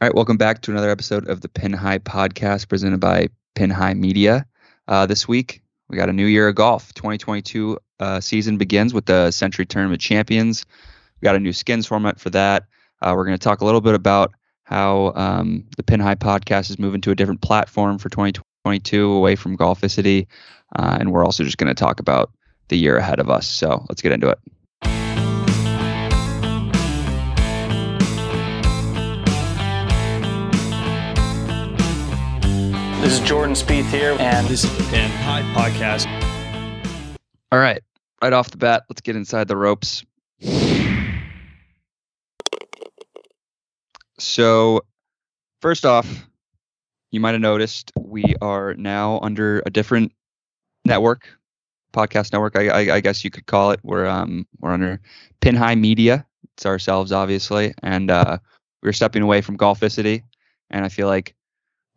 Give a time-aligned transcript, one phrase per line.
[0.00, 3.68] All right, welcome back to another episode of the Pin High Podcast presented by Pin
[3.68, 4.46] High Media.
[4.86, 6.94] Uh, this week, we got a new year of golf.
[6.94, 10.64] 2022 uh, season begins with the Sentry Tournament Champions.
[11.20, 12.66] We got a new skins format for that.
[13.02, 14.32] Uh, we're going to talk a little bit about
[14.62, 19.34] how um, the Pin High Podcast is moving to a different platform for 2022 away
[19.34, 20.28] from Golficity.
[20.76, 22.30] Uh, and we're also just going to talk about
[22.68, 23.48] the year ahead of us.
[23.48, 24.38] So let's get into it.
[33.00, 36.06] This is Jordan Spieth here, and This is the Pin High Podcast.
[37.52, 37.80] All right,
[38.20, 40.04] right off the bat, let's get inside the ropes.
[44.18, 44.80] So,
[45.62, 46.26] first off,
[47.12, 50.12] you might have noticed we are now under a different
[50.84, 51.28] network,
[51.92, 52.56] podcast network.
[52.56, 53.78] I, I, I guess you could call it.
[53.84, 55.00] We're um we're under
[55.40, 56.26] Pin High Media.
[56.56, 58.38] It's ourselves, obviously, and uh,
[58.82, 60.24] we're stepping away from Golficity,
[60.68, 61.36] and I feel like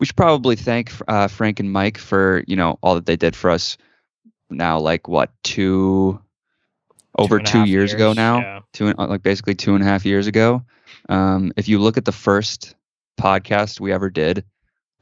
[0.01, 3.35] we should probably thank uh, Frank and Mike for you know all that they did
[3.35, 3.77] for us.
[4.49, 6.19] Now, like what two
[7.17, 8.59] over a two half years, ago now, yeah.
[8.73, 10.63] two and- like basically two and a half years ago.
[11.07, 12.75] Um, if you look at the first
[13.19, 14.43] podcast we ever did,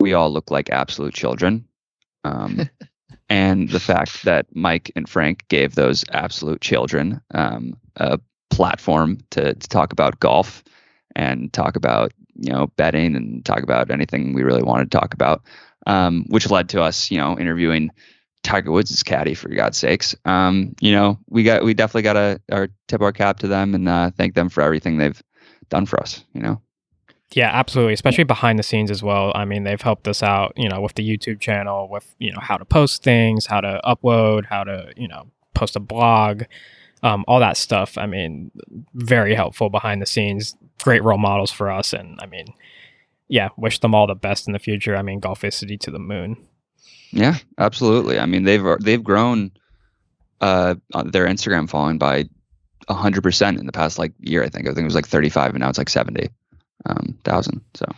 [0.02, 1.66] we all look like absolute children.
[2.25, 2.69] Um,
[3.30, 8.19] and the fact that Mike and Frank gave those absolute children um, a
[8.50, 10.63] platform to, to talk about golf
[11.16, 15.13] and talk about you know betting and talk about anything we really wanted to talk
[15.13, 15.41] about,
[15.87, 17.91] um, which led to us you know interviewing
[18.43, 20.15] Tiger Woods' caddy for God's sakes.
[20.25, 23.75] Um, you know we got we definitely got to our tip our cap to them
[23.75, 25.21] and uh, thank them for everything they've
[25.69, 26.23] done for us.
[26.33, 26.61] You know.
[27.31, 27.93] Yeah, absolutely.
[27.93, 29.31] Especially behind the scenes as well.
[29.35, 32.39] I mean, they've helped us out, you know, with the YouTube channel, with, you know,
[32.41, 36.43] how to post things, how to upload, how to, you know, post a blog,
[37.03, 37.97] um, all that stuff.
[37.97, 38.52] I mean,
[38.94, 41.94] very helpful behind the scenes, great role models for us.
[41.94, 42.47] And I mean,
[43.28, 44.95] yeah, wish them all the best in the future.
[44.95, 46.38] I mean, Golficity to the moon.
[47.11, 48.19] Yeah, absolutely.
[48.19, 49.52] I mean, they've they've grown
[50.41, 50.75] uh,
[51.06, 52.25] their Instagram following by
[52.88, 54.44] hundred percent in the past like year.
[54.44, 54.68] I think.
[54.68, 56.29] I think it was like thirty five, and now it's like seventy
[56.85, 57.62] um, thousand.
[57.73, 57.94] So, I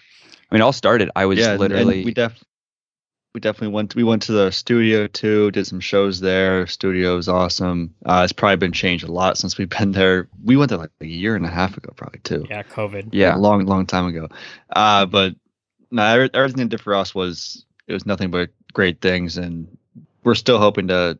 [0.55, 1.09] mean, it all started.
[1.15, 1.97] I was yeah, and- literally.
[1.97, 2.41] and we def
[3.33, 3.95] we definitely went.
[3.95, 5.51] We went to the studio too.
[5.51, 6.67] Did some shows there.
[6.67, 7.93] Studio was awesome.
[8.05, 10.27] Uh, it's probably been changed a lot since we've been there.
[10.43, 12.45] We went there like a year and a half ago, probably too.
[12.49, 13.09] Yeah, COVID.
[13.13, 14.27] yeah, long, long time ago.
[14.69, 15.35] Uh, but
[15.91, 19.77] no, every- everything that did for us was it was nothing but great things, and
[20.23, 21.17] we're still hoping to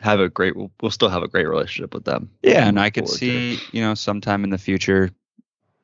[0.00, 0.56] have a great.
[0.56, 2.30] We'll, we'll still have a great relationship with them.
[2.42, 5.10] yeah, and I could forward to see you know sometime in the future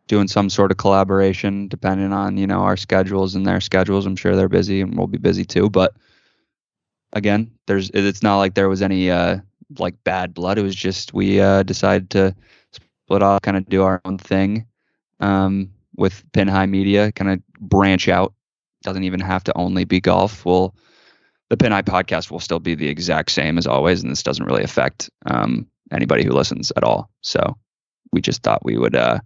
[0.07, 4.07] doing some sort of collaboration, depending on you know our schedules and their schedules.
[4.07, 5.71] I'm sure they're busy, and we'll be busy too.
[5.71, 5.95] But
[7.13, 9.39] again, there's it's not like there was any uh
[9.79, 10.59] like bad blood.
[10.59, 12.35] It was just we uh decided to
[12.73, 14.67] split off, kind of do our own thing
[15.21, 18.35] um with Pin High Media, kind of branch out.
[18.83, 20.45] Doesn't even have to only be golf.
[20.45, 20.75] We'll
[21.51, 24.47] the Pin High podcast will still be the exact same as always, and this doesn't
[24.47, 27.11] really affect um anybody who listens at all.
[27.21, 27.57] So
[28.13, 29.21] we just thought we would uh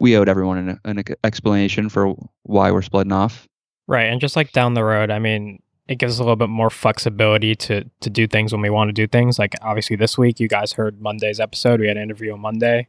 [0.00, 3.46] we owed everyone an, an explanation for why we're splitting off.
[3.86, 4.06] Right.
[4.06, 6.70] And just like down the road, I mean, it gives us a little bit more
[6.70, 9.38] flexibility to to do things when we want to do things.
[9.38, 11.80] Like obviously this week you guys heard Monday's episode.
[11.80, 12.88] We had an interview on Monday.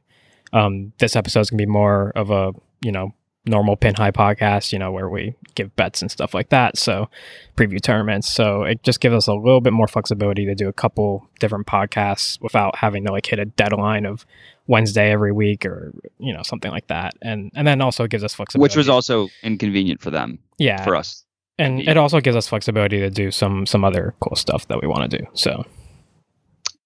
[0.54, 3.14] Um, this episode is gonna be more of a, you know,
[3.46, 6.78] normal pin high podcast, you know, where we give bets and stuff like that.
[6.78, 7.10] So
[7.56, 8.30] preview tournaments.
[8.30, 11.66] So it just gives us a little bit more flexibility to do a couple different
[11.66, 14.26] podcasts without having to like hit a deadline of
[14.68, 17.14] Wednesday every week or, you know, something like that.
[17.22, 18.64] And and then also gives us flexibility.
[18.64, 21.26] Which was also inconvenient for them, yeah, for us.
[21.58, 24.88] and it also gives us flexibility to do some some other cool stuff that we
[24.88, 25.26] want to do.
[25.34, 25.66] So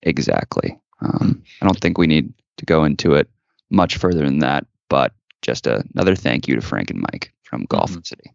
[0.05, 0.79] Exactly.
[1.01, 3.27] Um, I don't think we need to go into it
[3.69, 5.11] much further than that, but
[5.45, 8.05] just a, another thank you to Frank and Mike from Golf Mhm.
[8.05, 8.31] City.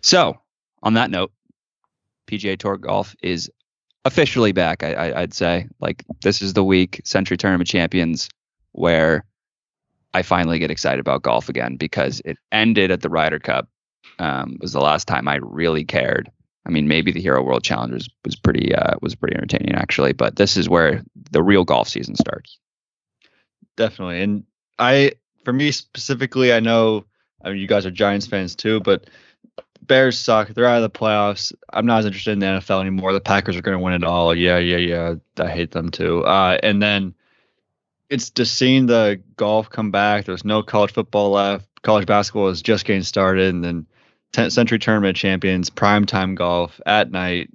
[0.00, 0.40] So,
[0.82, 1.32] on that note,
[2.26, 3.50] PGA Tour Golf is
[4.04, 4.82] officially back.
[4.82, 8.28] I, I, I'd say like this is the week Sentry Tournament Champions
[8.72, 9.24] where
[10.14, 13.68] I finally get excited about golf again because it ended at the Ryder Cup.
[14.18, 16.30] Um, was the last time I really cared.
[16.64, 20.36] I mean, maybe the Hero World Challengers was pretty uh, was pretty entertaining actually, but
[20.36, 21.02] this is where
[21.32, 22.58] the real golf season starts.
[23.76, 24.22] definitely.
[24.22, 24.44] And
[24.78, 25.12] I,
[25.46, 27.04] for me specifically, I know,
[27.40, 29.08] I mean, you guys are Giants fans too, but
[29.80, 30.48] Bears suck.
[30.48, 31.54] They're out of the playoffs.
[31.72, 33.12] I'm not as interested in the NFL anymore.
[33.12, 34.34] The Packers are going to win it all.
[34.34, 35.14] Yeah, yeah, yeah.
[35.38, 36.24] I hate them too.
[36.24, 37.14] Uh, and then
[38.10, 40.24] it's just seeing the golf come back.
[40.24, 41.68] There's no college football left.
[41.82, 43.86] College basketball is just getting started, and then
[44.32, 47.50] 10th Sentry Tournament champions, primetime golf at night.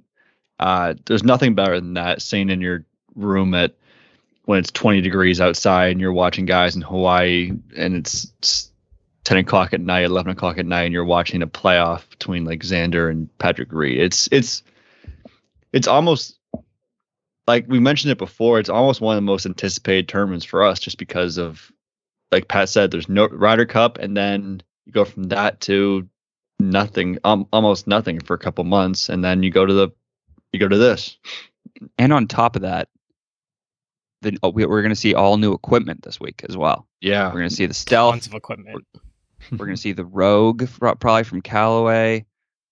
[0.58, 2.22] Uh, there's nothing better than that.
[2.22, 3.74] Sitting in your room at
[4.52, 8.70] when it's 20 degrees outside and you're watching guys in Hawaii and it's, it's
[9.24, 12.60] ten o'clock at night, eleven o'clock at night, and you're watching a playoff between like
[12.60, 13.98] Xander and Patrick Reed.
[13.98, 14.62] It's it's
[15.72, 16.38] it's almost
[17.46, 18.58] like we mentioned it before.
[18.58, 21.72] It's almost one of the most anticipated tournaments for us, just because of
[22.30, 26.06] like Pat said, there's no Ryder Cup, and then you go from that to
[26.60, 29.88] nothing, um, almost nothing for a couple months, and then you go to the
[30.52, 31.16] you go to this.
[31.96, 32.90] And on top of that,
[34.22, 36.86] the, oh, we, we're going to see all new equipment this week as well.
[37.00, 38.12] Yeah, We're going to see the Stealth.
[38.14, 38.86] Tons of equipment.
[39.50, 42.24] We're going to see the Rogue probably from Callaway.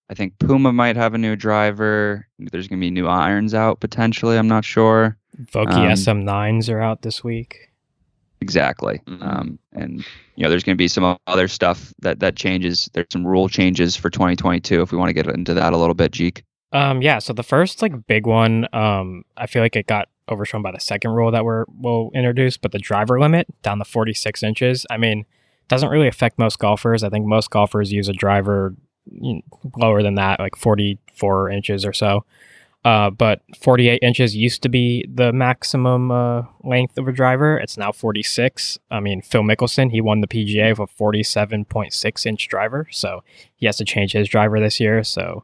[0.09, 2.27] I think Puma might have a new driver.
[2.39, 4.37] There's going to be new irons out potentially.
[4.37, 7.69] I'm not sure Vokey Um, SM9s are out this week.
[8.41, 8.99] exactly.
[9.07, 9.21] Mhm.
[9.23, 10.05] Um, and
[10.35, 12.89] you know, there's going to be some other stuff that that changes.
[12.93, 15.93] There's some rule changes for 2022 if we want to get into that a little
[15.93, 16.43] bit, Jeek.
[16.73, 17.19] Um, yeah.
[17.19, 20.79] So the first like big one, um, I feel like it got overshown by the
[20.79, 24.85] second rule that we're will introduce, but the driver limit down to 46 inches.
[24.89, 25.25] I mean,
[25.67, 27.03] doesn't really affect most golfers.
[27.03, 28.75] I think most golfers use a driver
[29.77, 32.25] lower than that, like 44 inches or so.
[32.83, 37.57] Uh, but 48 inches used to be the maximum uh, length of a driver.
[37.57, 38.79] It's now 46.
[38.89, 42.87] I mean, Phil Mickelson, he won the PGA with a 47.6 inch driver.
[42.91, 43.23] So
[43.55, 45.03] he has to change his driver this year.
[45.03, 45.43] So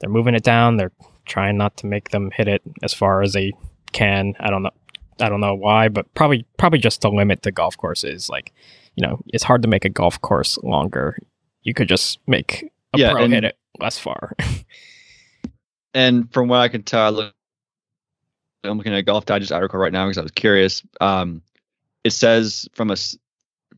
[0.00, 0.76] they're moving it down.
[0.76, 0.92] They're
[1.24, 3.52] trying not to make them hit it as far as they
[3.92, 4.34] can.
[4.40, 4.70] I don't know.
[5.20, 8.28] I don't know why, but probably probably just to limit the golf courses.
[8.28, 8.52] Like,
[8.96, 11.18] you know, it's hard to make a golf course longer.
[11.62, 14.34] You could just make a Yeah, pro and- hit it less far.
[15.94, 17.34] and from what I can tell, I look,
[18.64, 20.82] I'm looking at a Golf Digest article right now because I was curious.
[21.00, 21.42] Um,
[22.04, 22.96] it says from a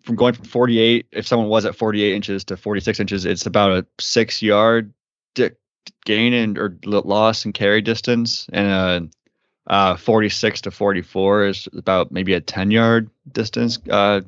[0.02, 3.70] from going from 48, if someone was at 48 inches to 46 inches, it's about
[3.72, 4.92] a six yard
[5.34, 5.50] di-
[6.04, 9.00] gain and or loss and carry distance, and uh,
[9.66, 14.20] uh, 46 to 44 is about maybe a 10 yard distance uh,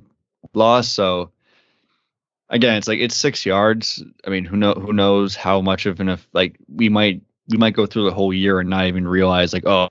[0.55, 0.89] loss.
[0.89, 1.31] So
[2.49, 4.03] again, it's like it's six yards.
[4.27, 7.75] I mean, who know who knows how much of an like we might we might
[7.75, 9.89] go through the whole year and not even realize like oh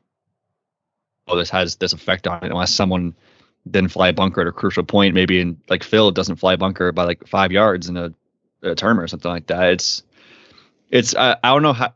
[1.28, 3.16] oh this has this effect on it unless someone
[3.70, 6.92] didn't fly a bunker at a crucial point maybe in like Phil doesn't fly bunker
[6.92, 8.14] by like five yards in a,
[8.62, 10.04] a tournament or something like that it's
[10.90, 11.94] it's I, I don't know how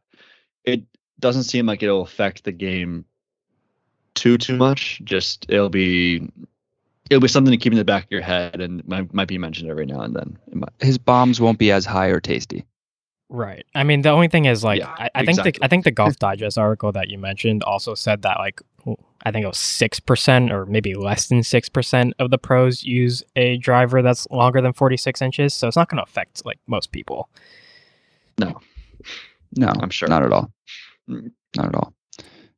[0.64, 0.84] it
[1.20, 3.06] doesn't seem like it'll affect the game
[4.20, 6.30] too too much just it'll be
[7.10, 9.38] it'll be something to keep in the back of your head and might, might be
[9.38, 10.38] mentioned every now and then
[10.80, 12.66] His bombs won't be as high or tasty.
[13.30, 13.66] Right.
[13.76, 15.54] I mean, the only thing is like Yeah, I, I think the.
[15.62, 18.60] I think the Golf Digest article that you mentioned also said that like
[19.24, 22.84] I think it was six percent or maybe less than six percent of the pros
[22.84, 25.54] use a driver that's longer than forty six inches.
[25.54, 27.30] So it's not going to affect like most people.
[28.40, 28.60] No,
[29.56, 30.08] no, I'm sure.
[30.08, 30.52] not at all.
[31.08, 31.32] Mm.
[31.56, 31.94] Not at all.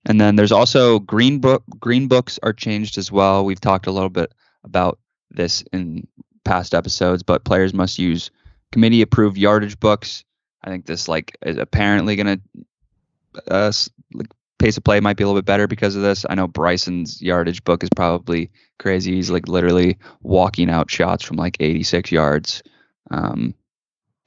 [0.06, 1.64] And then there's also green book.
[1.80, 3.46] Green books are changed as well.
[3.46, 4.34] We've talked a little bit
[4.64, 5.00] about
[5.30, 6.08] this in
[6.44, 8.32] past episodes, but players must use
[8.72, 10.24] committee approved yardage books.
[10.64, 13.72] I think this like is apparently going to uh,
[14.14, 14.28] like
[14.60, 16.26] pace of play might be a little bit better because of this.
[16.30, 19.16] I know Bryson's yardage book is probably crazy.
[19.16, 22.62] He's like literally walking out shots from like 86 yards.
[23.10, 23.54] Um,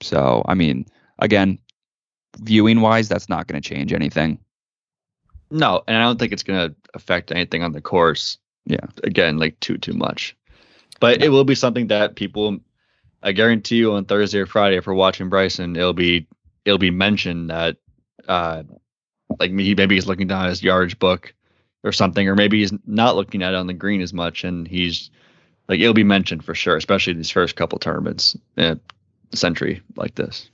[0.01, 0.87] so I mean,
[1.19, 1.59] again,
[2.41, 4.39] viewing wise, that's not going to change anything.
[5.51, 8.39] No, and I don't think it's gonna affect anything on the course.
[8.67, 8.87] Yeah.
[9.03, 10.37] Again, like too too much.
[11.01, 12.59] But it will be something that people
[13.23, 16.27] I guarantee you on Thursday or Friday if we're watching Bryson, it'll be
[16.65, 17.77] it'll be mentioned that
[18.29, 18.63] uh
[19.39, 21.35] like he maybe he's looking down at his yardage book
[21.83, 24.67] or something, or maybe he's not looking at it on the green as much and
[24.67, 25.11] he's
[25.69, 30.15] like it'll be mentioned for sure, especially these first couple tournaments in a Sentry like
[30.15, 30.49] this.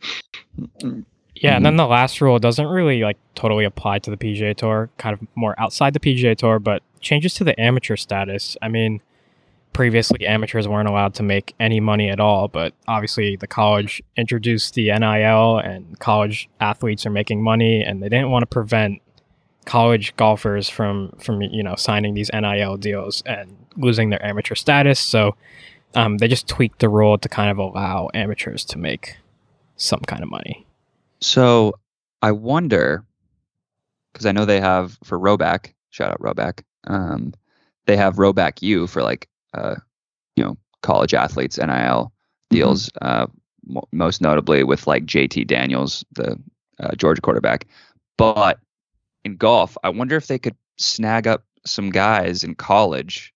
[1.40, 4.90] Yeah, and then the last rule doesn't really like totally apply to the PGA Tour,
[4.98, 8.58] kind of more outside the PGA Tour, but changes to the amateur status.
[8.60, 9.00] I mean,
[9.72, 14.74] previously amateurs weren't allowed to make any money at all, but obviously the college introduced
[14.74, 19.00] the NIL and college athletes are making money and they didn't want to prevent
[19.64, 25.00] college golfers from from you know signing these NIL deals and losing their amateur status.
[25.00, 25.36] So
[25.94, 29.16] um, they just tweaked the rule to kind of allow amateurs to make
[29.76, 30.66] some kind of money.
[31.20, 31.74] So
[32.22, 33.04] I wonder,
[34.12, 37.32] because I know they have for Rhoback, shout out Rhoback, um,
[37.86, 39.76] they have Rhoback U for like, uh,
[40.36, 42.12] you know, college athletes NIL
[42.48, 43.26] deals, uh,
[43.66, 46.38] mo- most notably with like JT Daniels, the
[46.78, 47.66] uh, Georgia quarterback.
[48.16, 48.58] But
[49.24, 53.34] in golf, I wonder if they could snag up some guys in college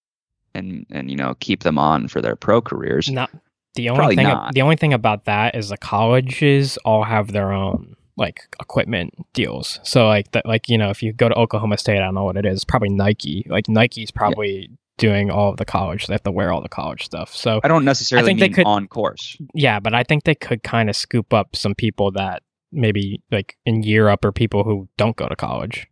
[0.54, 3.10] and and you know keep them on for their pro careers.
[3.10, 3.30] Not
[3.75, 4.25] the only Probably thing.
[4.26, 4.54] not.
[4.54, 9.81] The only thing about that is the colleges all have their own like equipment deals.
[9.83, 12.25] So like that, like you know, if you go to Oklahoma State, I don't know
[12.25, 12.64] what it is.
[12.64, 13.45] Probably Nike.
[13.49, 16.07] Like Nike's probably doing all of the college.
[16.07, 17.35] They have to wear all the college stuff.
[17.35, 19.37] So I don't necessarily think they could- on course.
[19.54, 23.57] yeah, but I think they could kind of scoop up some people that maybe like
[23.66, 25.88] in Europe or people who don't go to college.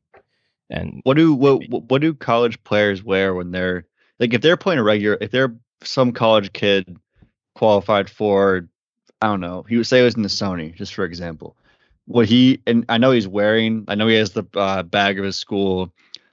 [0.70, 3.86] And What do what what do college players wear when they're
[4.20, 6.96] like if they're playing a regular if they're some college kid
[7.62, 8.66] qualified for
[9.22, 11.56] I don't know he would say it was in the Sony just for example
[12.06, 15.24] what he and I know he's wearing I know he has the uh, bag of
[15.24, 15.92] his school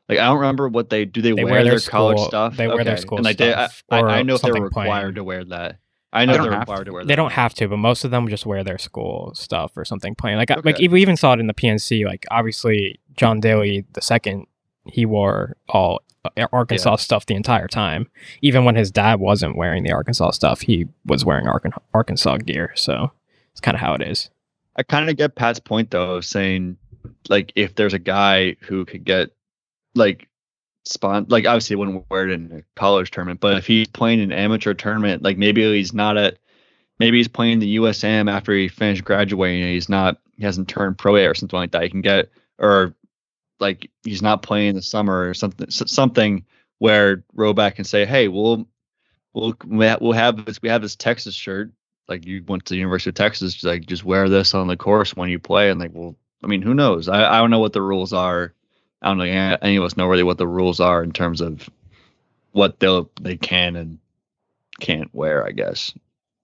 [0.10, 2.28] like I don't remember what they do they, They wear, wear their their, college school-
[2.30, 4.54] stuff they wear their school and like they, I, stuff I, I know if they're
[4.54, 5.14] required plain.
[5.16, 5.78] to wear that
[6.12, 6.86] I know They they're required to.
[6.86, 9.32] to wear that they don't have to, but most of them just wear their school
[9.36, 10.38] stuff or something plain.
[10.38, 12.04] Like like we even saw it in the PNC.
[12.04, 14.48] Like obviously John Daly the second,
[14.88, 18.10] he wore all uh, Arkansas stuff the entire time.
[18.42, 22.74] Even when his dad wasn't wearing the Arkansas stuff, he was wearing Arkan- Arkansas gear.
[22.76, 23.12] So
[23.52, 24.30] it's kind of how it is.
[24.76, 26.78] I kind of get Pat's point though, of saying
[27.30, 29.32] like if there's a guy who could get
[29.96, 30.28] like
[30.86, 34.22] spawn like obviously he wouldn't wear it in a college tournament, but if he's playing
[34.22, 36.38] an amateur tournament, like maybe he's not at
[37.00, 40.98] maybe he's playing the USM after he finished graduating and he's not he hasn't turned
[40.98, 41.84] pro A or something like that.
[41.84, 42.94] He can get or
[43.60, 46.46] like he's not playing in the summer or something something
[46.80, 48.68] where Rhoback can say, "Hey, we'll
[49.34, 51.72] we'll we'll have this we have this Texas shirt
[52.08, 54.78] like you went to the University of Texas, just like just wear this on the
[54.78, 57.08] course when you play, and like, well, I mean, who knows?
[57.08, 58.54] I, I don't know what the rules are.
[59.02, 59.26] I don't know.
[59.26, 61.70] Any any of us know really what the rules are in terms of
[62.52, 64.00] what they'll they can and
[64.80, 65.46] can't wear.
[65.46, 65.94] I guess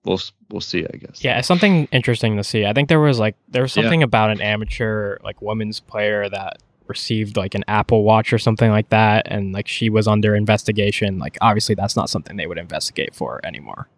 [0.04, 0.20] we'll
[0.50, 0.84] we'll see.
[0.86, 1.24] I guess.
[1.24, 2.64] Yeah, it's something interesting to see.
[2.66, 3.82] I think there was like there was Yeah.
[3.82, 6.58] something about an amateur like women's player that
[6.88, 11.18] received like an Apple Watch or something like that, and like she was under investigation.
[11.18, 13.88] Like obviously that's not something they would investigate for anymore.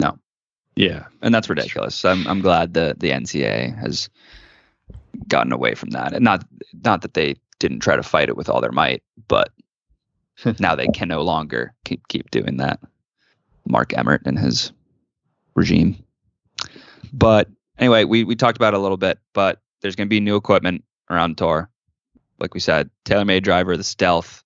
[0.00, 0.18] No.
[0.74, 1.06] Yeah.
[1.22, 2.04] and that's ridiculous.
[2.04, 4.08] I'm I'm glad the the NCAA has
[5.28, 6.44] gotten away from that, and not
[6.84, 9.50] not that they didn't try to fight it with all their might, but
[10.58, 12.80] now they can no longer keep keep doing that.
[13.68, 14.72] Mark Emmert and his
[15.54, 15.96] regime.
[17.12, 20.20] But anyway, we we talked about it a little bit, but there's going to be
[20.20, 21.70] new equipment around tour.
[22.38, 24.42] Like we said, TaylorMade driver, the Stealth.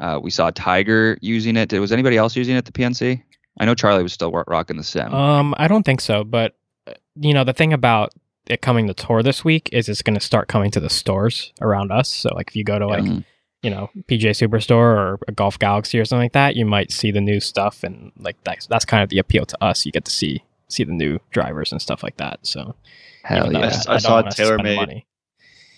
[0.00, 1.72] Uh, we saw Tiger using it.
[1.72, 3.22] Was anybody else using it at the PNC?
[3.58, 5.14] I know Charlie was still ro- rocking the Sim.
[5.14, 6.56] Um, I don't think so, but
[6.88, 8.12] uh, you know the thing about
[8.46, 11.52] it coming to tour this week is it's going to start coming to the stores
[11.60, 12.08] around us.
[12.12, 13.24] So like if you go to like Mhm.
[13.62, 17.10] you know PGA Superstore or a Golf Galaxy or something like that, you might see
[17.12, 19.86] the new stuff and like that's that's kind of the appeal to us.
[19.86, 22.40] You get to see see the new drivers and stuff like that.
[22.42, 22.74] So
[23.22, 23.64] Hell even though yeah.
[23.66, 25.06] I s- I don't saw want us to TaylorMade money.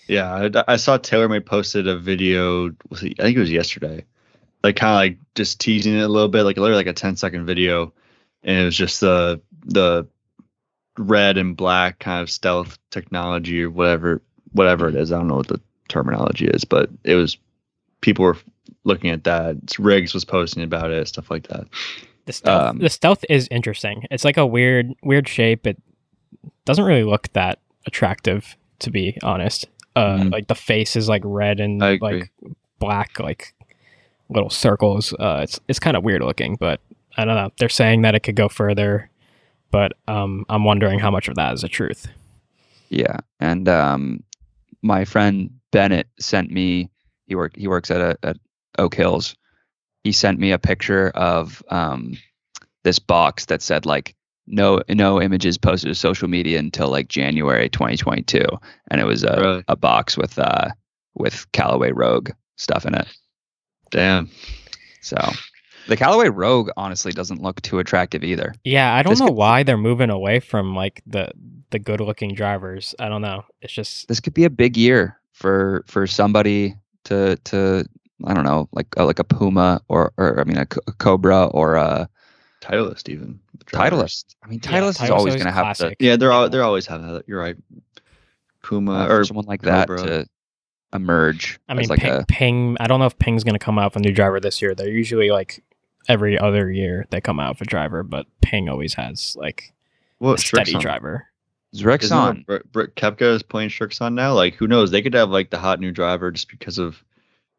[0.07, 2.69] Yeah, I, I saw TaylorMade posted a video.
[2.91, 4.05] I think it was yesterday,
[4.63, 7.15] like kind of like just teasing it a little bit, like literally like a 10
[7.15, 7.93] second video,
[8.43, 10.07] and it was just the the
[10.97, 14.21] red and black kind of stealth technology or whatever
[14.53, 15.11] whatever it is.
[15.11, 17.37] I don't know what the terminology is, but it was
[18.01, 18.37] people were
[18.83, 19.57] looking at that.
[19.77, 21.67] Riggs was posting about it, stuff like that.
[22.25, 24.05] The stealth, Um, the stealth is interesting.
[24.11, 25.65] It's like a weird, weird shape.
[25.65, 25.81] It
[26.65, 29.67] doesn't really look that attractive, to be honest.
[29.97, 30.31] Uh, Mhm.
[30.31, 32.31] Like the face is like red and like
[32.79, 33.53] black, like
[34.29, 35.13] little circles.
[35.19, 36.79] Uh, it's it's kind of weird looking, but
[37.17, 37.49] I don't know.
[37.59, 39.09] They're saying that it could go further,
[39.71, 42.07] but um, I'm wondering how much of that is the truth.
[42.89, 44.23] Yeah, and um,
[44.81, 46.89] my friend Bennett sent me.
[47.25, 48.37] He work he works at a, at
[48.77, 49.35] Oak Hills.
[50.03, 52.17] He sent me a picture of um,
[52.83, 54.15] this box that said like
[54.47, 58.43] no no images posted to social media until like January 2022,
[58.89, 59.63] and it was a, Really?
[59.67, 60.69] a box with uh
[61.15, 63.07] with Callaway Rogue stuff in it.
[63.91, 64.29] Damn.
[65.01, 65.17] So
[65.87, 68.53] the Callaway Rogue honestly doesn't look too attractive either.
[68.63, 71.31] Yeah, I don't This know could- why they're moving away from like the
[71.71, 72.95] the good looking drivers.
[72.99, 73.43] I don't know.
[73.61, 76.75] It's just This could be a big year for for somebody
[77.05, 77.85] to to
[78.25, 81.45] I don't know like a, like a Puma or or I mean a, a Cobra
[81.47, 82.09] or a
[82.67, 83.39] Titleist even.
[83.65, 84.35] Titleist.
[84.43, 85.95] I mean, Yeah, Titleist is Titleist always always going to have to.
[85.99, 87.23] Yeah, they're all they're always having that.
[87.27, 87.55] You're right.
[88.63, 90.03] Puma uh, or someone like that Cobra.
[90.05, 90.25] to
[90.93, 92.77] emerge I mean, like Ping, a Ping.
[92.79, 94.75] I don't know if Ping's going to come out with a new driver this year.
[94.75, 95.63] They're usually like
[96.07, 99.73] every other year they come out with a driver, but Ping always has like
[100.19, 100.81] what a steady Srixon?
[100.81, 101.27] driver.
[101.73, 102.39] Isn't Srixon.
[102.39, 104.33] it Br- Br- Koepka is playing Srixon now.
[104.33, 104.89] Like, who knows?
[104.91, 107.03] They could have like the hot new driver just because of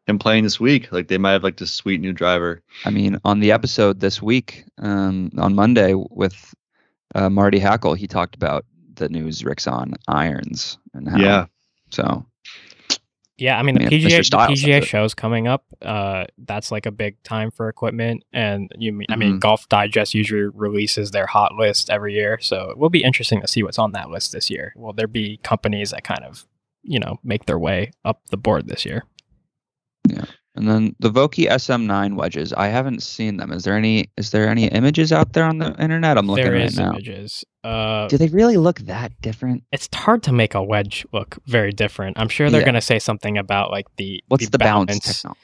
[0.09, 0.91] him playing this week.
[0.91, 2.61] Like, they might have like this sweet new driver.
[2.85, 6.53] I mean, on the episode this week, um, on Monday with
[7.15, 11.17] uh, Marty Hackle, he talked about the new Srixon irons and how.
[11.19, 11.45] Yeah.
[11.91, 12.25] So
[13.37, 14.01] Yeah, I mean the I mean.
[14.01, 14.87] PGA the PGA has it.
[14.87, 15.63] shows coming up.
[15.81, 18.91] Uh, that's like a big time for equipment, and you.
[18.91, 19.39] mean I mean, Mhm.
[19.39, 23.47] Golf Digest usually releases their hot list every year, so it will be interesting to
[23.47, 24.73] see what's on that list this year.
[24.75, 26.45] Will there be companies that kind of,
[26.83, 29.05] you know, make their way up the board this year?
[30.55, 32.51] And then the Vokey SM9 wedges.
[32.53, 33.51] I haven't seen them.
[33.51, 34.09] Is there any?
[34.17, 36.17] Is there any images out there on the internet?
[36.17, 36.89] I'm looking There right is now.
[36.89, 37.45] images.
[37.63, 39.63] Uh, Do they really look that different?
[39.71, 42.17] it's hard to make a wedge look very different.
[42.19, 42.65] I'm sure they're Yeah.
[42.65, 44.87] gonna say something about like the What's the, bounce?
[44.87, 45.37] balance, techno-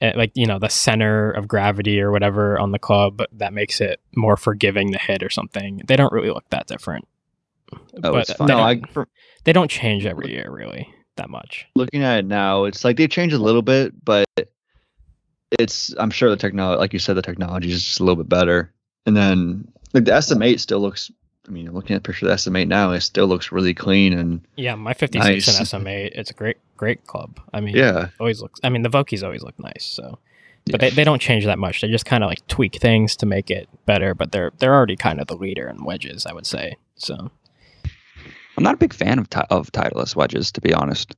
[0.00, 3.80] uh, like you know the center of gravity or whatever on the club that makes
[3.80, 5.82] it more forgiving the hit or something.
[5.86, 7.06] They don't really look that different.
[7.72, 7.78] Oh,
[8.12, 8.44] but it's they.
[8.46, 9.08] No, don't, I for,
[9.44, 11.66] they don't change every year really that much.
[11.76, 14.26] looking at it now, it's like they changed a little bit, but
[15.58, 18.28] it's I'm sure the technology, like you said, the technology is just a little bit
[18.28, 18.72] better.
[19.06, 21.10] And then like the SM8 still looks.
[21.46, 24.14] I mean, looking at a picture of the SM8 now, it still looks really clean
[24.14, 25.72] and Yeah, my 56 Nice.
[25.72, 27.38] and SM8, it's a great great club.
[27.52, 28.60] I mean, yeah, always looks.
[28.64, 29.84] I mean, the Vokeys always look nice.
[29.84, 30.18] So,
[30.64, 30.72] Yeah.
[30.72, 31.82] but they, they don't change that much.
[31.82, 34.14] They just kind of like tweak things to make it better.
[34.14, 36.76] But they're they're already kind of the leader in wedges, I would say.
[36.96, 37.30] So,
[38.56, 41.14] I'm not a big fan of ti- of Titleist wedges, to be honest.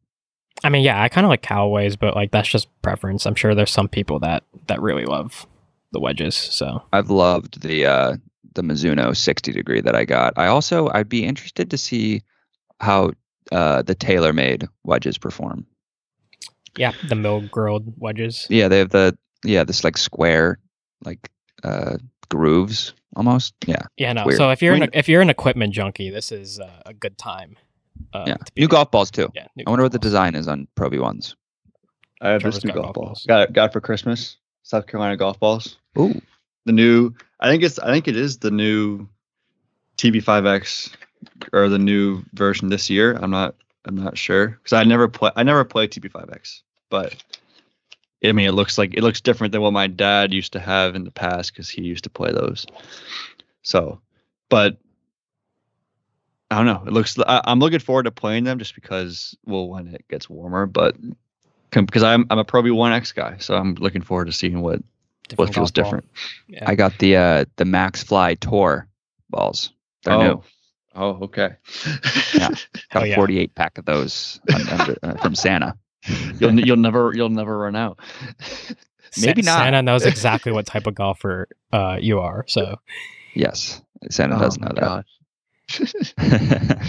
[0.65, 3.27] I mean, yeah, I kind of like Callaway's, but like that's just preference.
[3.27, 5.47] I'm sure there's some people that that really love
[5.93, 6.35] the wedges.
[6.35, 8.17] So, I've loved the uh,
[8.55, 10.33] the Mizuno 60 degree that I got.
[10.37, 12.23] I also I'd be interested to see
[12.81, 13.13] how
[13.53, 15.67] uh, the TaylorMade wedges perform.
[16.77, 18.47] yeah, the mill grilled wedges.
[18.49, 20.59] Yeah, they have the yeah this like square
[21.05, 21.31] like
[21.63, 21.99] uh,
[22.31, 23.55] grooves almost.
[23.67, 24.27] Yeah, Yeah, no.
[24.27, 24.39] Weird.
[24.39, 27.57] So if you're an, if you're an equipment junkie, this is uh, a good time.
[28.13, 28.37] Uh, yeah.
[28.57, 28.69] New there.
[28.69, 29.31] golf balls too.
[29.35, 31.35] Yeah, I wonder what the design is on Pro V ones.
[32.21, 33.05] I have Trevor's this new golf golf ball.
[33.07, 33.25] balls.
[33.27, 34.37] Got it, got it for Christmas.
[34.63, 35.77] South Carolina golf balls.
[35.99, 36.21] Ooh,
[36.65, 37.13] The new.
[37.41, 37.79] I think it's.
[37.79, 39.09] I think it is the new
[39.99, 40.93] TP5X
[41.53, 43.15] or the new version this year.
[43.15, 43.55] I'm not.
[43.85, 45.31] I'm not sure because I never play.
[45.37, 47.15] I never played TP5X, but
[48.25, 50.95] I mean, it looks like it looks different than what my dad used to have
[50.95, 52.67] in the past because he used to play those.
[53.63, 54.01] So,
[54.49, 54.79] but
[56.51, 56.85] I don't know.
[56.87, 57.19] It looks.
[57.19, 60.97] I, I'm looking forward to playing them just because, well, when it gets warmer, but
[61.71, 64.81] because I'm I'm a Pro V1 X guy, so I'm looking forward to seeing what
[65.35, 65.85] what feels ball.
[65.85, 66.09] different.
[66.49, 66.65] Yeah.
[66.67, 68.89] I got the uh, the Maxfli Tour
[69.29, 69.73] balls.
[70.05, 70.23] They're oh.
[70.23, 70.43] new.
[70.95, 71.57] Oh, okay.
[72.33, 72.49] Yeah.
[72.49, 73.15] Got Hell a yeah.
[73.17, 75.77] 48 pack of those under, uh, from Santa.
[76.41, 77.99] you'll you'll never you'll never run out.
[79.11, 79.59] Sa- maybe not.
[79.59, 82.45] Santa knows exactly what type of golfer uh, you are.
[82.49, 82.77] So
[83.35, 85.05] Yes, Santa does know Oh my that.
[86.19, 86.89] God.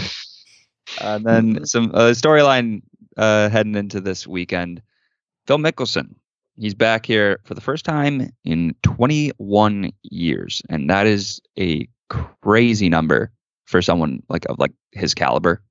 [1.02, 2.82] and then some uh, storyline
[3.16, 4.80] uh, heading into this weekend.
[5.46, 6.14] Phil Mickelson,
[6.56, 12.88] he's back here for the first time in 21 years, and that is a crazy
[12.88, 13.30] number
[13.66, 15.62] for someone like of like his caliber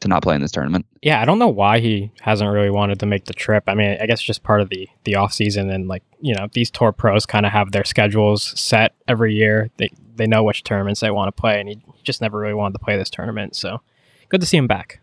[0.00, 0.86] to not play in this tournament.
[1.02, 3.64] yeah, I don't know why he hasn't really wanted to make the trip.
[3.66, 6.48] I mean, I guess just part of the the off season and like you know
[6.52, 9.70] these tour pros kind of have their schedules set every year.
[9.78, 12.74] They they know which tournaments they want to play, and he just never really wanted
[12.74, 13.56] to play this tournament.
[13.56, 13.80] So
[14.28, 15.00] good to see him back.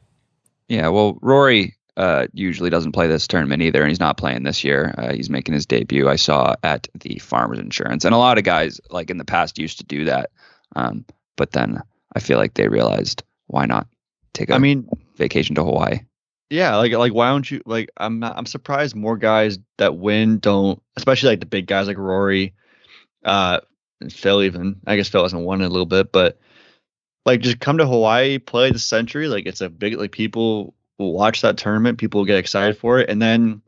[0.67, 4.63] Yeah, well, Rory uh, usually doesn't play this tournament either, and he's not playing this
[4.63, 4.93] year.
[4.97, 6.07] Uh, he's making his debut.
[6.07, 9.57] I saw at the Farmers Insurance, and a lot of guys like in the past
[9.57, 10.31] used to do that,
[10.75, 11.81] um, but then
[12.15, 13.87] I feel like they realized why not
[14.33, 15.99] take a I mean, vacation to Hawaii.
[16.49, 20.39] yeah, like like why don't you like I'm not I'm surprised more guys that win
[20.39, 22.53] don't especially like the big guys like Rory,
[23.23, 23.59] uh
[24.01, 24.81] and Phil even.
[24.85, 26.39] I guess Phil hasn't won in a little bit, but
[27.25, 29.27] like just come to Hawaii, play the Sentry.
[29.27, 32.99] Like it's a big like people will watch that tournament, people will get excited for
[32.99, 33.61] it, and then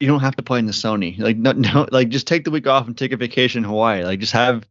[0.00, 1.18] you don't have to play in the Sony.
[1.18, 4.04] Like no, no like just take the week off and take a vacation in Hawaii.
[4.04, 4.66] Like just have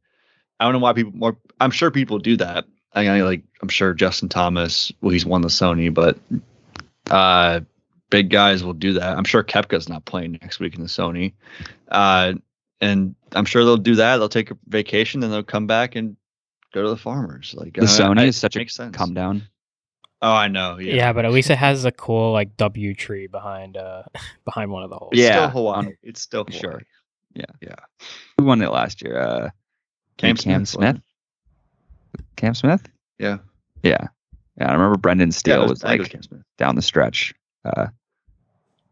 [0.60, 2.66] I don't know why people more I'm sure people do that.
[2.94, 6.18] I mean, like I'm sure Justin Thomas, well, he's won the Sony, but
[7.12, 7.62] uh,
[8.10, 9.18] big guys will do that.
[9.18, 11.34] I'm sure Koepka's not playing next week in the Sony,
[11.90, 12.34] uh,
[12.82, 14.18] and I'm sure they'll do that.
[14.18, 16.16] They'll take a vacation, then they'll come back and
[16.74, 17.54] go to the Farmers.
[17.58, 18.96] Like The uh, Sony I- is such a makes sense.
[18.96, 19.44] come down.
[20.20, 20.80] Oh, I know.
[20.80, 24.02] Yeah, Yeah, but at least it has a cool like W tree behind uh
[24.46, 25.12] behind one of the holes.
[25.14, 25.36] It's Yeah.
[25.36, 25.94] still Hawaii.
[26.02, 26.60] It's still Hawaii.
[26.60, 26.82] Sure.
[27.36, 27.46] Yeah.
[27.62, 27.76] Yeah.
[28.40, 29.20] Who won it last year?
[29.20, 29.50] Uh,
[30.18, 30.96] Cam, Cam Smith.
[30.96, 31.02] Smith.
[32.38, 32.88] Cam Smith.
[33.20, 33.40] Yeah.
[33.84, 34.08] Yeah,
[34.58, 34.70] yeah.
[34.70, 36.42] I remember Brendan Steele it was I think it like Cam Smith.
[36.58, 37.34] down the stretch.
[37.66, 37.88] Uh,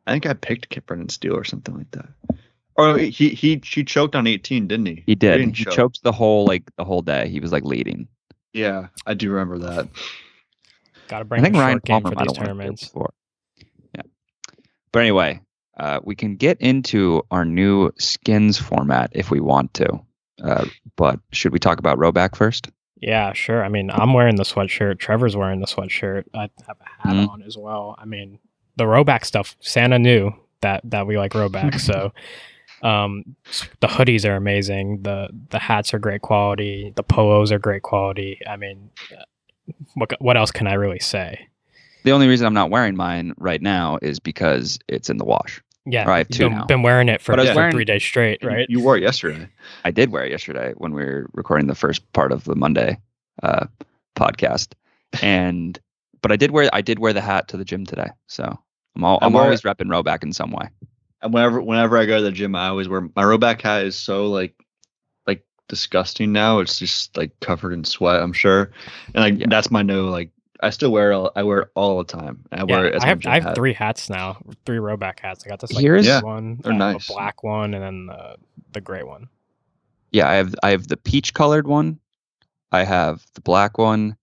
[0.06, 2.10] I think I picked Kip Brendan Steele or something like that.
[2.76, 5.04] Or he he he choked on 18, didn't he?
[5.06, 5.38] he did.
[5.38, 5.74] didn't He choke.
[5.74, 7.30] choked the whole like the whole day.
[7.30, 8.08] He was like leading.
[8.54, 9.88] Yeah, I do remember that.
[11.08, 11.40] Got to bring.
[11.42, 12.84] I think a Ryan short game Palmer for might these have won it tournaments.
[12.84, 13.14] before.
[13.96, 14.02] Yeah,
[14.92, 15.42] but anyway,
[15.78, 20.00] uh, we can get into our new skins format if we want to.
[20.44, 20.66] Uh,
[20.98, 22.70] but should we talk about Rhoback first?
[23.02, 23.64] Yeah, sure.
[23.64, 25.00] I mean, I'm wearing the sweatshirt.
[25.00, 26.24] Trevor's wearing the sweatshirt.
[26.34, 27.30] I have a hat Mhm.
[27.30, 27.96] on as well.
[28.00, 28.40] I mean,
[28.78, 29.56] the Rhoback stuff.
[29.60, 30.32] Santa knew
[30.62, 32.14] that that we like Rhoback, so
[32.82, 33.36] um,
[33.82, 35.02] the hoodies are amazing.
[35.04, 36.94] the The hats are great quality.
[36.96, 38.40] The polos are great quality.
[38.50, 39.24] I mean, uh,
[39.96, 41.48] what what else can I really say?
[42.04, 45.62] The only reason I'm not wearing mine right now is because it's in the wash.
[45.88, 46.66] Yeah, Or I have two been, now.
[46.66, 48.66] been wearing it for, I was for wearing- three days straight, right?
[48.70, 49.48] You wore it yesterday.
[49.84, 52.98] I did wear it yesterday when we were recording the first part of the Monday
[53.44, 53.68] uh,
[54.16, 54.74] podcast,
[55.22, 55.80] and
[56.22, 58.58] but I did wear I did wear the hat to the gym today, so
[58.96, 60.68] I'm all, I I'm wear- repping Rhoback in some way.
[61.22, 63.96] And whenever whenever I go to the gym, I always wear my Rhoback hat is
[63.96, 64.56] so like
[65.28, 66.60] like disgusting now.
[66.60, 68.72] It's just like covered in sweat, I'm sure.
[69.14, 69.48] And like Yeah.
[69.50, 72.44] that's my no like I still wear all I wear it all the time.
[72.52, 73.56] I Yeah, wear it as I my have I have hat.
[73.56, 75.44] three hats now, three Rhoback hats.
[75.46, 77.10] I got this like Here's- Yeah, one, they're I nice.
[77.10, 78.38] a black one, and then the
[78.74, 79.28] the gray one.
[80.12, 82.00] Yeah, I have I have the peach colored one,
[82.72, 84.16] I have the black one,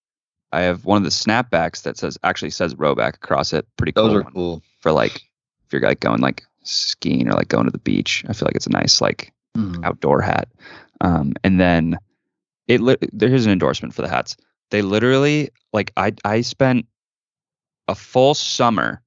[0.53, 3.67] I have one of the snapbacks that says actually says Rhoback across it.
[3.77, 4.09] Pretty cool.
[4.09, 4.63] Those are cool.
[4.81, 8.25] for like if you're like going like skiing or like going to the beach.
[8.29, 9.85] I feel like it's a nice like Mhm.
[9.85, 10.49] outdoor hat.
[11.03, 11.99] Um, and then
[12.69, 14.37] it li- there's an endorsement for the hats.
[14.73, 16.87] They literally like I I spent
[17.89, 19.03] a full summer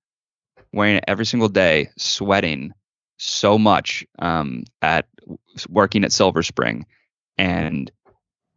[0.72, 2.72] wearing it every single day, sweating
[3.18, 5.08] so much um, at
[5.70, 6.86] working at Silver Spring,
[7.40, 7.92] and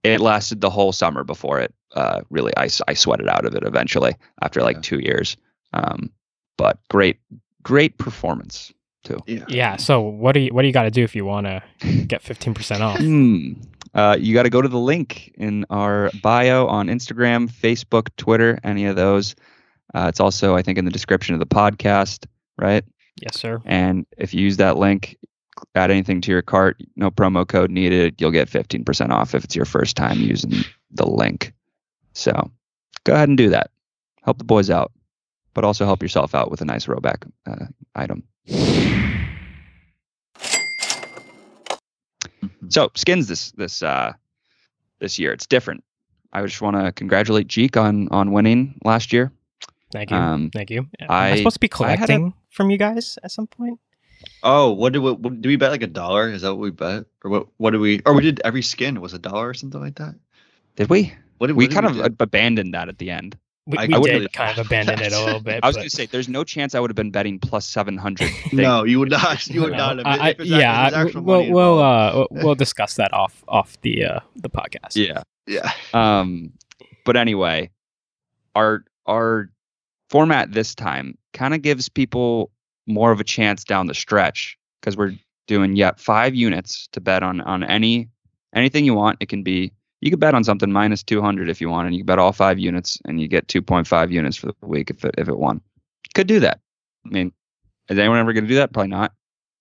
[0.05, 4.15] it lasted the whole summer before it uh, really I sweated out of it eventually
[4.43, 4.83] after like Yeah.
[4.83, 5.37] two years.
[5.73, 6.11] Um,
[6.59, 7.19] but great
[7.63, 8.71] great performance
[9.05, 9.19] too.
[9.27, 9.45] Yeah.
[9.49, 9.77] Yeah.
[9.77, 11.63] So what do you what do you got to do if you want to
[12.07, 12.99] get fifteen percent off?
[12.99, 13.55] Hmm.
[13.95, 18.59] Uh, you got to go to the link in our bio on Instagram, Facebook, Twitter,
[18.63, 19.35] any of those.
[19.95, 22.85] Uh, it's also, I think, in the description of the podcast, right?
[23.21, 23.61] Yes, sir.
[23.65, 25.17] And if you use that link,
[25.75, 28.21] add anything to your cart, no promo code needed.
[28.21, 30.53] You'll get 15% off if it's your first time using
[30.91, 31.53] the link.
[32.13, 32.51] So
[33.05, 33.71] go ahead and do that.
[34.23, 34.93] Help the boys out,
[35.55, 38.23] but also help yourself out with a nice Rhoback uh, item.
[42.43, 42.73] Mhm.
[42.73, 44.13] So skins this this uh
[45.01, 45.33] this year.
[45.33, 45.83] It's different.
[46.33, 49.33] I just want to congratulate Jeek on on winning last year.
[49.93, 50.17] Thank you.
[50.17, 50.87] Um, Thank you.
[51.01, 53.47] Am I- I supposed to be I had a- collecting from you guys at some
[53.47, 53.81] point?
[54.43, 56.29] Oh, what did we what, did we bet like a dollar?
[56.29, 57.05] Is that what we bet?
[57.25, 59.81] Or what what did we or we did every skin was a dollar or something
[59.81, 60.15] like that?
[60.77, 61.13] Did we?
[61.39, 62.17] What did We what did kind of do?
[62.25, 63.39] abandoned that at the end.
[63.69, 65.61] We, I- we I did wouldn't really- kind of abandon it a little bit.
[65.63, 68.31] I was going to say there's no chance I would have been betting plus 700.
[68.53, 69.47] No, you would not.
[69.51, 69.99] You would No, not.
[69.99, 72.55] Have, I- I- if it's act- if yeah, it's I- actual we'll we'll uh, we'll
[72.55, 74.97] discuss that off off the uh, the podcast.
[74.97, 75.23] yeah.
[75.47, 75.71] yeah.
[75.93, 76.53] Um
[77.05, 77.71] but anyway,
[78.55, 79.51] our our
[80.11, 82.51] format this time kind of gives people
[82.87, 85.13] more of a chance down the stretch because we're
[85.47, 88.09] doing yet five units to bet on on any
[88.55, 89.19] anything you want.
[89.21, 92.05] It can be you could bet on something minus 200 if you want, and you
[92.05, 95.29] bet all five units, and you get 2.5 units for the week if it if
[95.29, 95.61] it won.
[96.15, 96.61] Could do that.
[97.07, 97.33] I mean,
[97.89, 98.73] is anyone ever going to do that?
[98.73, 99.13] Probably not.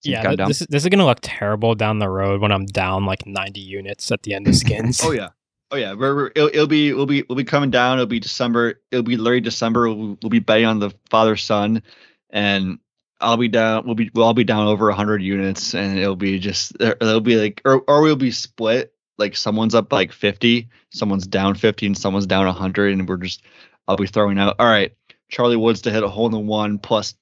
[0.04, 2.52] Seems Yeah, kinda th- this is this is gonna look terrible down the road when
[2.52, 5.02] I'm down like 90 units at the end of skins.
[5.04, 5.30] Oh yeah.
[5.72, 5.94] Oh yeah.
[5.96, 7.98] We're, we're, it'll, it'll be we'll be we'll be coming down.
[7.98, 8.80] It'll be December.
[8.92, 9.88] It'll be literally December.
[9.90, 11.82] We'll, we'll be betting on the father son,
[12.30, 12.78] and
[13.20, 13.86] I'll be down.
[13.88, 17.20] We'll be we'll all be down over 100 units, and it'll be just there- it'll
[17.20, 18.94] be like or or we'll be split.
[19.18, 23.42] Like someone's up like 50, someone's down 50, and someone's down 100, and we're just
[23.88, 24.56] I'll be throwing out.
[24.60, 24.94] All right,
[25.30, 27.16] Charlie Woods to hit a hole in the one plus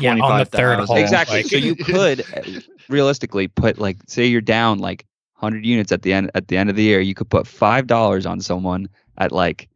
[0.00, 0.86] Yeah, on the third 25,000.
[0.86, 1.36] hole, exactly.
[1.42, 5.04] like- so you could uh, realistically put like say you're down like
[5.38, 7.86] 100 units at the end at the end of the year, you could put five
[7.86, 9.68] dollars on someone at like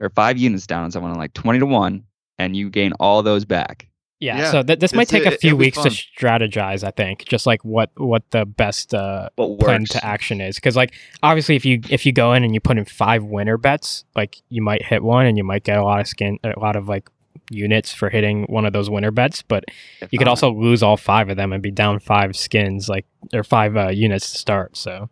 [0.00, 2.02] or five units down on someone at like 20 to one,
[2.38, 3.88] and you gain all those back.
[4.20, 5.88] Yeah, Yeah, so th- this might it's- take a it- few it'll be weeks to
[5.90, 6.82] strategize.
[6.84, 9.90] I think just like what what the best uh, What plan works?
[9.90, 12.78] to action is, because like obviously if you if you go in and you put
[12.78, 16.00] in five winner bets, like you might hit one and you might get a lot
[16.00, 17.08] of skin, a lot of like
[17.50, 19.64] units for hitting one of those winner bets, but
[20.00, 22.88] If you could not, also lose all five of them and be down five skins,
[22.88, 24.76] like or five uh, units to start.
[24.76, 25.10] So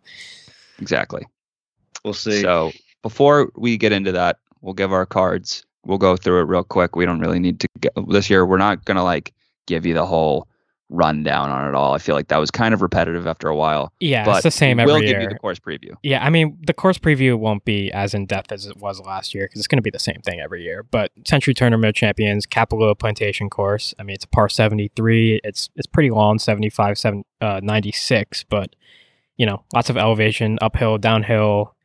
[0.79, 1.23] exactly.
[2.03, 2.41] We'll see.
[2.41, 2.71] So
[3.03, 5.65] before we get into that, we'll give our cards.
[5.85, 6.95] We'll go through it real quick.
[6.95, 8.45] We don't really need to get this year.
[8.45, 9.33] We're not gonna like
[9.67, 10.47] give you the whole
[10.89, 11.93] rundown on it all.
[11.93, 13.91] I feel like that was kind of repetitive after a while.
[13.99, 15.19] yeah, but it's the same every we every will year.
[15.19, 15.95] give you the course preview.
[16.03, 19.33] Yeah, I mean, the course preview won't be as in depth as it was last
[19.33, 20.83] year because it's going to be the same thing every year.
[20.83, 23.95] But Sentry Tournament Champions, Kapalua Plantation course.
[23.97, 25.41] I mean, it's a par 73.
[25.43, 28.75] It's it's pretty long, 75, 7, uh, 96, but,
[29.37, 31.75] you know, lots of elevation, uphill, downhill.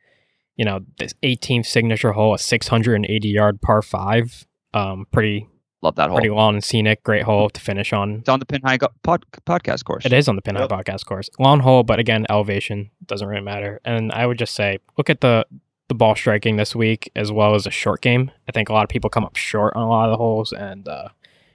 [0.59, 4.47] You know, this 18th signature hole, a 680 yard par 5.
[4.75, 5.49] Um, pretty
[5.81, 6.19] Love that hole.
[6.19, 8.17] pretty long and scenic, great hole to finish on.
[8.17, 10.05] It's on the Pin High Go- pod- podcast course.
[10.05, 10.71] It is on the Pin High Yep.
[10.71, 11.31] Podcast course.
[11.39, 13.81] Long hole, but again, elevation doesn't really matter.
[13.85, 15.47] And I would just say, look at the
[15.87, 18.31] the ball striking this week as well as a short game.
[18.47, 20.53] I think a lot of people come up short on a lot of the holes,
[20.53, 21.09] and uh,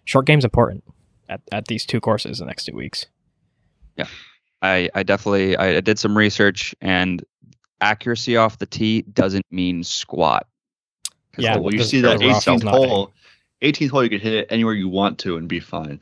[0.05, 0.83] short game's important
[1.29, 3.05] at, at these two courses the next two weeks.
[3.95, 4.07] Yeah,
[4.63, 7.23] I, I definitely I did some research and
[7.83, 10.47] accuracy off the tee doesn't mean squat.
[11.33, 13.13] 'Cause Yeah, the- well, you see that rough 18th hole,
[13.61, 16.01] 18th hole, you could hit it anywhere you want to and be fine.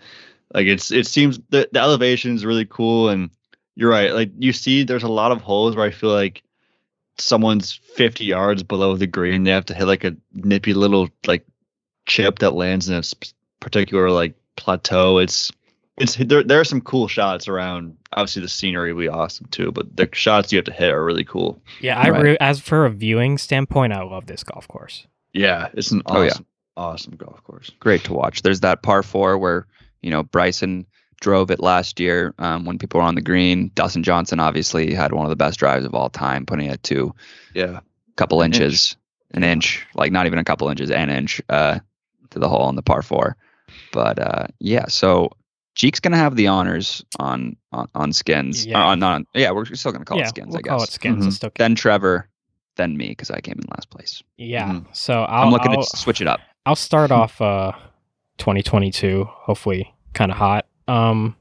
[0.53, 3.29] Like it's it seems the the elevation is really cool, and
[3.75, 4.13] you're right.
[4.13, 6.43] Like you see, there's a lot of holes where I feel like
[7.17, 9.43] someone's 50 yards below the green.
[9.43, 11.45] They have to hit like a nippy little like
[12.05, 13.01] chip that lands in a
[13.61, 15.19] particular like plateau.
[15.19, 15.51] It's
[15.97, 16.43] it's there.
[16.43, 17.97] There are some cool shots around.
[18.13, 21.03] Obviously, the scenery will be awesome too, but the shots you have to hit are
[21.03, 21.61] really cool.
[21.79, 22.21] Yeah, I Right.
[22.23, 25.05] re- as for a viewing standpoint, I love this golf course.
[25.33, 26.45] Yeah, it's an Oh, awesome,
[26.77, 26.83] yeah.
[26.83, 27.71] awesome golf course.
[27.79, 28.41] Great to watch.
[28.41, 29.67] There's that par four where
[30.01, 30.85] you know Bryson
[31.21, 33.69] drove it last year um, when people were on the green.
[33.75, 37.13] Dustin Johnson obviously had one of the best drives of all time, putting it to
[37.53, 37.81] Yeah, a
[38.15, 38.55] couple An inch.
[38.59, 38.97] inches,
[39.31, 41.77] an inch, like not even a couple inches, an inch uh,
[42.31, 43.37] to the hole on the par four.
[43.93, 45.29] But uh, yeah, so
[45.75, 48.65] Jeek's gonna have the honors on on, on skins.
[48.65, 48.77] Yeah.
[48.79, 48.85] Yeah.
[48.85, 50.89] On, on, yeah, we're still gonna call yeah, it skins, we'll I call guess.
[50.89, 51.23] it skins.
[51.23, 51.27] Mhm.
[51.27, 52.27] It's still Then Trevor,
[52.75, 54.21] then me because I came in last place.
[54.37, 54.69] yeah.
[54.69, 54.85] Mhm.
[54.95, 56.41] So I'll, I'm looking I'll, to switch it up.
[56.65, 57.71] I'll start off uh
[58.37, 60.65] 2022, hopefully kind of hot.
[60.87, 61.35] Um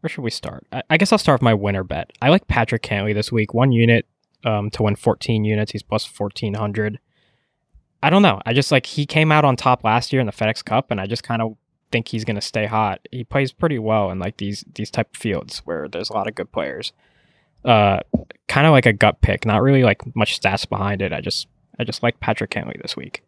[0.00, 0.66] where should we start?
[0.72, 2.12] I, I guess I'll start with my winner bet.
[2.22, 3.52] I like Patrick Cantlay this week.
[3.54, 4.06] One unit
[4.44, 5.72] um to win 14 units.
[5.72, 6.98] He's plus 1400.
[8.02, 8.40] I don't know.
[8.46, 11.00] I just like he came out on top last year in the FedEx Cup and
[11.00, 11.56] I just kind of
[11.96, 13.00] think he's going to stay hot.
[13.10, 16.28] He plays pretty well in like these these type of fields where there's a lot
[16.28, 16.92] of good players.
[17.64, 18.00] Uh
[18.48, 21.12] kind of like a gut pick, not really like much stats behind it.
[21.12, 23.22] I just I just like Patrick Cantlay this week.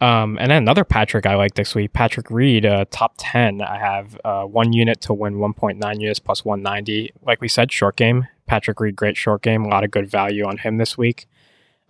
[0.00, 3.60] Um, and then another Patrick I like this week, Patrick Reed, uh, top 10.
[3.60, 7.12] I have uh, one unit to win 1.9 units plus 190.
[7.20, 8.26] Like we said, short game.
[8.46, 9.62] Patrick Reed, great short game.
[9.62, 11.26] A lot of good value on him this week.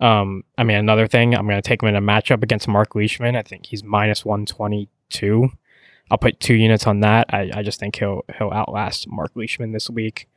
[0.01, 2.95] Um, I mean, another thing, I'm going to take him in a matchup against Mark
[2.95, 3.37] Leishman.
[3.37, 5.51] I think he's minus 122.
[6.11, 7.33] I'll put two units on that.
[7.33, 10.27] I, I just think he'll he'll outlast Mark Leishman this week.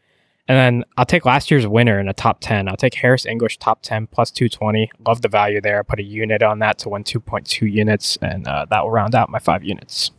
[0.47, 2.69] And then I'll take last year's winner in a top 10.
[2.69, 4.91] I'll take Harris English top 10 plus 220.
[5.07, 5.81] Love the value there.
[5.81, 9.15] I Put a unit on that to win 2.2 units, and uh, that will round
[9.15, 10.11] out my five units.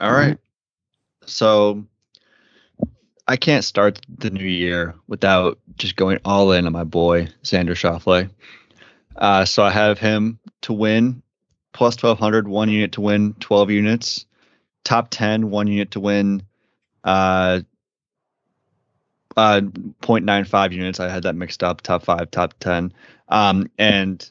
[0.00, 0.36] All right.
[1.26, 1.84] So
[3.26, 7.70] I can't start the new year without just going all in on my boy Xander
[7.70, 8.30] Schauffele.
[9.16, 11.22] Uh, so I have him to win
[11.72, 14.26] plus 1200, one unit to win 12 units,
[14.84, 16.42] top 10, one unit to win
[17.04, 17.60] uh,
[19.36, 21.00] uh, 0.95 units.
[21.00, 21.80] I had that mixed up.
[21.80, 22.92] Top five, top 10,
[23.28, 24.28] um, and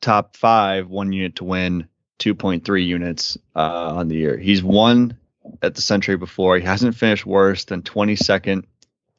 [0.00, 4.36] top five, one unit to win 2.3 units uh, on the year.
[4.36, 5.16] He's won
[5.62, 6.58] at the Sentry before.
[6.58, 8.64] He hasn't finished worse than 22nd.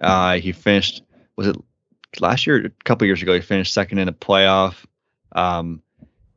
[0.01, 1.01] Uh, he finished
[1.35, 1.57] was it
[2.19, 2.65] last year?
[2.65, 4.75] A couple years ago, he finished second in a playoff.
[5.31, 5.81] Um,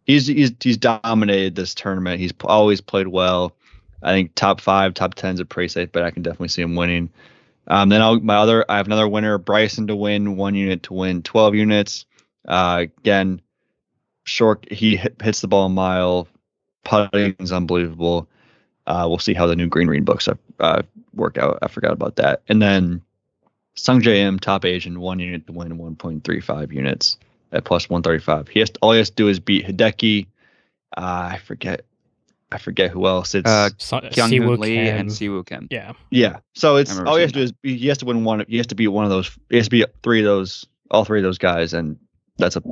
[0.08, 2.18] he's he's he's dominated this tournament.
[2.18, 3.54] He's always played well.
[4.02, 6.74] I think top five, top tens are pretty safe, but I can definitely see him
[6.74, 7.10] winning.
[7.68, 10.94] Um, then I'll, my other, I have another winner, Bryson to win one unit to
[10.94, 12.06] win 12 units.
[12.46, 13.42] Uh, again,
[14.24, 16.28] short, he hit, hits the ball a mile.
[16.84, 18.28] Putting is unbelievable.
[18.86, 20.28] Uh, we'll see how the new Green Green books
[20.60, 21.58] uh, work out.
[21.60, 22.42] I forgot about that.
[22.48, 23.02] And then
[23.76, 27.18] Sungjae Im top Asian one unit to win 1.35 units
[27.52, 28.48] at plus 135.
[28.48, 30.26] He has to, all he has to do is beat Hideki.
[30.96, 31.00] Uh,
[31.34, 31.82] I forget.
[32.50, 33.34] I forget who else.
[33.34, 34.96] It's Uh, So, Kyung Siwoo Lee Kim.
[34.96, 35.68] and Siwoo Kim.
[35.70, 36.38] yeah, yeah.
[36.54, 38.42] So it's all he has to do is he has to win one.
[38.48, 39.30] He has to beat one of those.
[39.50, 40.66] He has to beat three of those.
[40.90, 41.98] All three of those guys, and
[42.38, 42.62] that's a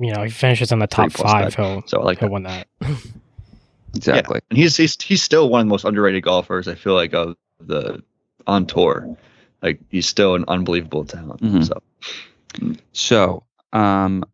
[0.00, 1.56] you know, he finishes in the top plus five.
[1.56, 1.66] bet.
[1.66, 2.32] He'll so I like he'll that.
[2.32, 2.68] win that.
[3.96, 4.40] Exactly.
[4.50, 6.66] And he's he's he's still one of the most underrated golfers.
[6.68, 8.02] I feel like of the
[8.46, 9.16] on tour.
[9.62, 11.40] Like he's still an unbelievable talent.
[11.42, 11.64] Mhm.
[11.66, 13.42] So So,
[13.74, 14.24] um,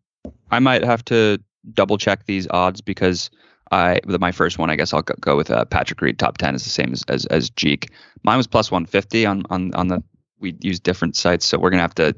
[0.49, 1.39] I might have to
[1.73, 3.29] double check these odds because
[3.71, 6.63] I my first one, I guess I'll go, with uh, Patrick Reed top ten is
[6.63, 7.89] the same as as, as Jeek.
[8.23, 10.03] Mine was plus one fifty on on on the
[10.39, 12.15] we use different sites, so we're gonna have to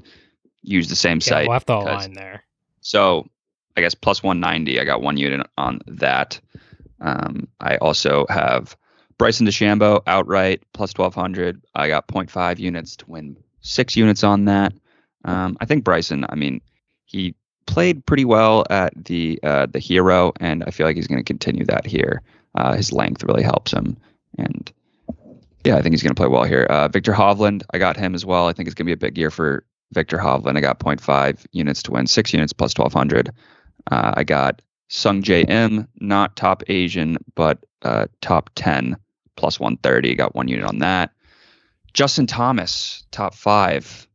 [0.61, 1.47] use the same Yeah, site.
[1.47, 2.43] we'll have to align there.
[2.81, 3.27] So
[3.75, 4.79] I guess plus 190.
[4.79, 6.39] I got one unit on that.
[7.01, 8.77] Um, I also have
[9.17, 11.61] Bryson DeChambeau outright plus 1200.
[11.75, 14.73] I got 0.5 units to win six units on that.
[15.25, 16.25] Um, I think Bryson.
[16.29, 16.61] I mean,
[17.05, 17.35] he
[17.65, 21.23] played pretty well at the uh, the hero, and I feel like he's going to
[21.23, 22.21] continue that here.
[22.55, 23.97] Uh, his length really helps him,
[24.37, 24.71] and
[25.63, 26.63] yeah, I think he's going to play well here.
[26.63, 28.47] Uh, Viktor Hovland, I got him as well.
[28.47, 29.63] I think it's going to be a big year for
[29.93, 30.57] Viktor Hovland.
[30.57, 33.29] I got 0.5 units to win six units plus 1200.
[33.89, 38.97] Uh, I got Sungjae Im, not top Asian, but uh, top 10
[39.35, 40.15] plus 130.
[40.15, 41.11] Got one unit on that.
[41.93, 44.07] Justin Thomas, top five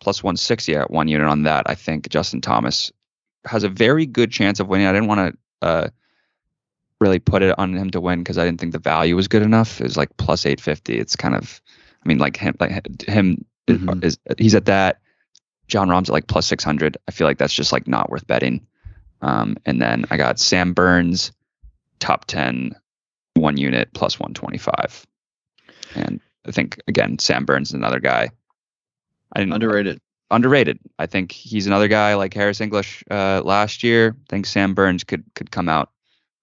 [0.00, 0.74] plus 160.
[0.76, 1.64] at one unit on that.
[1.68, 2.90] I think Justin Thomas
[3.46, 4.86] has a very good chance of winning.
[4.86, 5.88] I didn't want to uh,
[7.00, 9.42] really put it on him to win because I didn't think the value was good
[9.42, 9.80] enough.
[9.80, 10.98] It was like plus 850.
[10.98, 11.60] It's kind of,
[12.04, 12.70] I mean, like him, like
[13.06, 14.02] him Mhm.
[14.04, 15.00] is, he's at that.
[15.68, 16.96] Jon Rahm's at like plus 600.
[17.06, 18.66] I feel like that's just like not worth betting.
[19.22, 21.30] Um, and then I got Sam Burns,
[22.00, 22.74] top 10
[23.34, 25.06] one unit plus 125.
[25.94, 28.30] And I think again, Sam Burns is another guy.
[29.34, 30.00] I didn't Underrated.
[30.30, 30.78] underrated.
[30.98, 34.16] I think he's another guy like Harris English uh, last year.
[34.18, 35.90] I think Sam Burns could could come out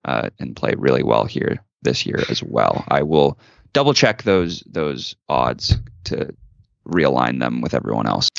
[0.06, 2.84] uh, and play really well here this year as well.
[2.88, 3.38] I will
[3.74, 6.34] double check those those odds to
[6.88, 8.30] realign them with everyone else.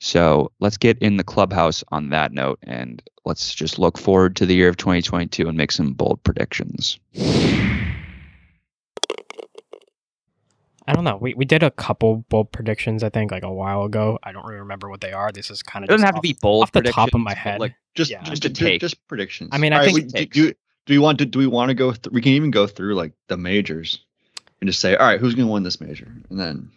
[0.00, 4.46] So let's get in the clubhouse on that note, and let's just look forward to
[4.46, 6.98] the year of 2022 and make some bold predictions.
[10.88, 11.16] I don't know.
[11.20, 13.02] We we did a couple bold predictions.
[13.02, 14.18] I think like a while ago.
[14.22, 15.32] I don't really remember what they are.
[15.32, 17.20] This is kind of It of doesn't have to be bold off the top of
[17.20, 17.60] my head.
[17.60, 18.18] Like Just Yeah.
[18.20, 18.80] just, Just just, take.
[18.80, 19.50] just predictions.
[19.52, 20.52] I mean, I All think- we- do, do,
[20.86, 22.94] do we want to do we want to go through we can even go through
[22.94, 23.98] like the majors
[24.60, 26.06] and just say, all right, who's gonna win this major?
[26.30, 26.70] And then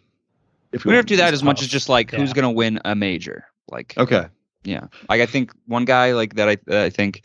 [0.72, 2.80] if we don't have to do that as much as just like who's gonna win
[2.86, 3.46] a major.
[3.70, 4.26] Like Okay.
[4.64, 7.24] Yeah, like I think one guy like that I that I think,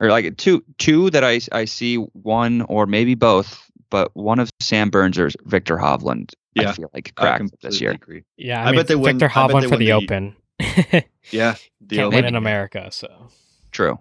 [0.00, 4.50] or like two two that I I see one or maybe both, but one of
[4.58, 6.32] Sam Burns or Viktor Hovland.
[6.58, 7.92] I feel like I cracked this year.
[7.92, 8.24] agree.
[8.36, 8.60] yeah.
[8.60, 10.36] I, I mean, bet they win- Viktor I Hovland they for the the- Open.
[11.30, 11.54] Yeah.
[11.80, 12.16] The Can't Open.
[12.16, 13.28] win in America, so
[13.70, 13.98] True.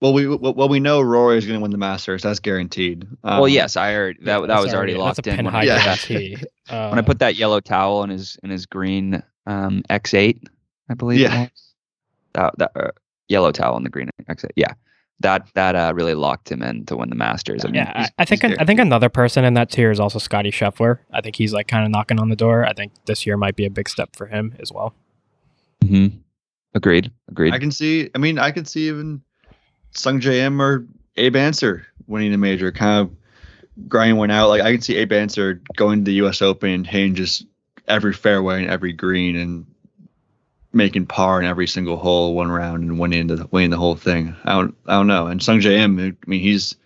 [0.00, 2.22] Well, we well, well we know Rory is going to win the Masters.
[2.22, 3.06] That's guaranteed.
[3.24, 5.62] Um, well, yes, I heard that that was already locked that's a in when I,
[5.62, 5.96] Yeah.
[6.68, 10.42] Uh, when I put that yellow towel in his in his green um, X8,
[10.90, 11.20] I believe.
[11.20, 11.48] Yeah.
[12.34, 12.90] That that uh,
[13.28, 14.50] yellow towel in the green X8.
[14.56, 14.72] Yeah,
[15.20, 17.64] that that uh, really locked him in to win the Masters.
[17.64, 19.90] I mean, yeah, I, he's- I think he's I think another person in that tier
[19.90, 20.98] is also Scottie Scheffler.
[21.12, 22.64] I think he's like kind of knocking on the door.
[22.66, 24.94] I think this year might be a big step for him as well.
[25.84, 26.18] Mhm.
[26.74, 27.10] Agreed.
[27.28, 27.54] Agreed.
[27.54, 28.10] I can see.
[28.14, 29.22] I mean, I could see even
[29.94, 34.48] Sungjae Im or Abe Ancer winning a major, kind of grinding one out.
[34.48, 36.42] Like I can see Abe Ancer going to the U.S.
[36.42, 37.46] Open and hitting just
[37.86, 39.66] every fairway and every green and
[40.74, 44.34] making par in every single hole one round and winning the winning the whole thing.
[44.44, 44.76] I don't.
[44.86, 45.26] I don't know.
[45.26, 45.98] And Sungjae Im.
[45.98, 46.76] I mean, he's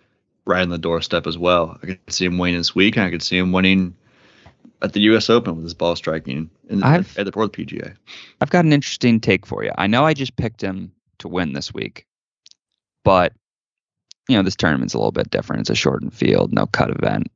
[0.45, 1.77] right on the doorstep as well.
[1.81, 3.95] I could see him winning this week, and I could see him winning
[4.81, 5.29] at the U.S.
[5.29, 7.95] Open with his ball striking in the, I've- at the or the PGA.
[8.41, 9.71] I've got an interesting take for you.
[9.77, 12.05] I know I just picked him to win this week,
[13.03, 13.33] but
[14.27, 15.61] you know this tournament's a little bit different.
[15.61, 17.27] It's a shortened field, no cut event,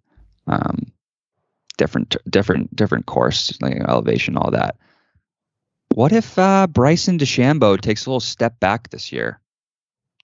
[0.48, 0.92] um,
[1.78, 4.78] different, different, different course, like elevation, all that.
[5.94, 9.40] What if uh, Bryson DeChambeau takes a little step back this year?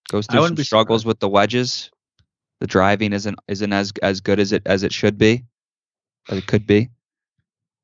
[0.10, 1.92] Goes through some struggles with the wedges.
[2.60, 5.46] The driving isn't isn't as as good as it as it should be,
[6.28, 6.90] as it could be.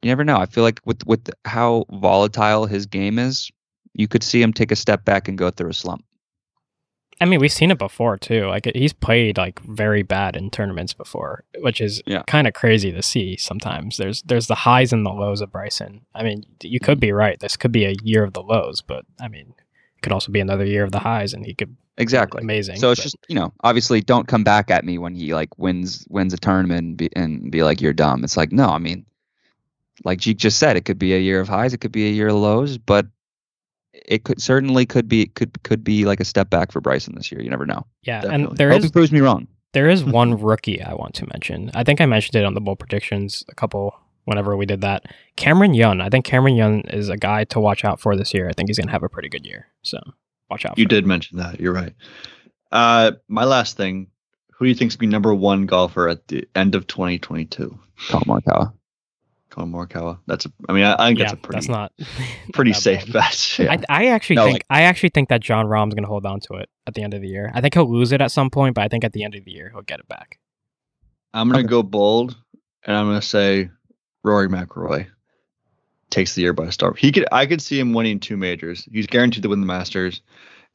[0.01, 0.37] You never know.
[0.37, 3.51] I feel like with with how volatile his game is,
[3.93, 6.03] you could see him take a step back and go through a slump.
[7.21, 8.47] I mean, we've seen it before too.
[8.47, 12.23] Like he's played like very bad in tournaments before, which is Yeah.
[12.27, 13.37] kind of crazy to see.
[13.37, 16.01] Sometimes there's there's the highs and the lows of Bryson.
[16.13, 17.39] I mean, you could be right.
[17.39, 20.41] This could be a year of the lows, but I mean, it could also be
[20.41, 22.41] another year of the highs, and he could Exactly.
[22.41, 22.75] amazing.
[22.77, 25.57] So it's but- just you know, obviously, don't come back at me when he like
[25.57, 28.25] wins wins a tournament and be, and be like you're dumb.
[28.25, 29.05] It's like no, I mean,
[30.03, 32.11] like you just said, it could be a year of highs, it could be a
[32.11, 33.07] year of lows, but
[34.07, 37.31] it could certainly could be could could be like a step back for Bryson this
[37.31, 37.41] year.
[37.41, 37.85] You never know.
[38.03, 38.47] yeah, definitely.
[38.49, 39.47] and there I hope is proves me wrong.
[39.73, 41.71] There is one rookie I want to mention.
[41.73, 45.05] I think I mentioned it on the bowl predictions a couple whenever we did that.
[45.35, 46.01] Cameron Young.
[46.01, 48.47] I think Cameron Young is a guy to watch out for this year.
[48.49, 49.67] I think he's going to have a pretty good year.
[49.81, 49.99] So
[50.49, 50.77] watch out.
[50.77, 51.59] You for did mention that.
[51.59, 51.93] You're right.
[52.71, 54.07] Uh, my last thing.
[54.57, 57.77] Who do you think's gonna be number one golfer at the end of 2022?
[58.07, 58.71] Collin Morikawa.
[59.55, 60.19] Collin Morikawa.
[60.27, 60.49] That's a.
[60.67, 61.93] I mean, I, I think Yeah, that's a pretty that's not
[62.53, 63.59] pretty not safe bet.
[63.59, 63.77] Yeah.
[63.89, 66.25] I, I actually No, think like- I actually think that Jon Rahm's going to hold
[66.25, 67.51] on to it at the end of the year.
[67.53, 69.45] I think he'll lose it at some point, but I think at the end of
[69.45, 70.39] the year he'll get it back.
[71.33, 71.67] I'm gonna Okay.
[71.67, 72.37] go bold,
[72.85, 73.69] and I'm gonna say
[74.23, 75.07] Rory McIlroy
[76.09, 76.95] takes the year by storm.
[76.97, 77.25] He could.
[77.31, 78.87] I could see him winning two majors.
[78.91, 80.21] He's guaranteed to win the Masters,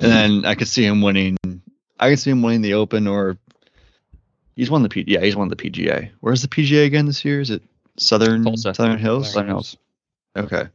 [0.00, 0.16] and hmm.
[0.42, 1.36] then I could see him winning.
[1.98, 3.38] I could see him winning the Open, or
[4.54, 5.04] he's won the P.
[5.06, 6.10] Yeah, he's won the PGA.
[6.20, 7.40] Where's the PGA again this year?
[7.40, 7.62] Is it
[7.96, 8.74] Southern Tulsa.
[8.74, 9.32] Southern Hills?
[9.32, 9.76] Southern Hills.
[10.36, 10.68] Okay.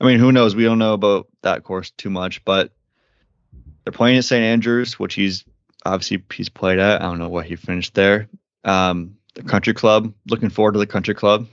[0.00, 0.56] I mean, who knows?
[0.56, 2.72] We don't know about that course too much, but
[3.84, 4.42] they're playing at St.
[4.42, 5.44] Andrews, which he's
[5.84, 7.02] obviously he's played at.
[7.02, 8.28] I don't know what he finished there.
[8.64, 10.12] Um, the country club.
[10.28, 11.48] Looking forward to the country club.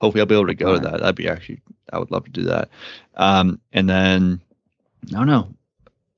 [0.00, 1.00] Hopefully, I'll be able to go to that.
[1.00, 1.60] That'd be actually.
[1.92, 2.68] I would love to do that.
[3.14, 4.40] Um, and then
[5.08, 5.54] I don't know.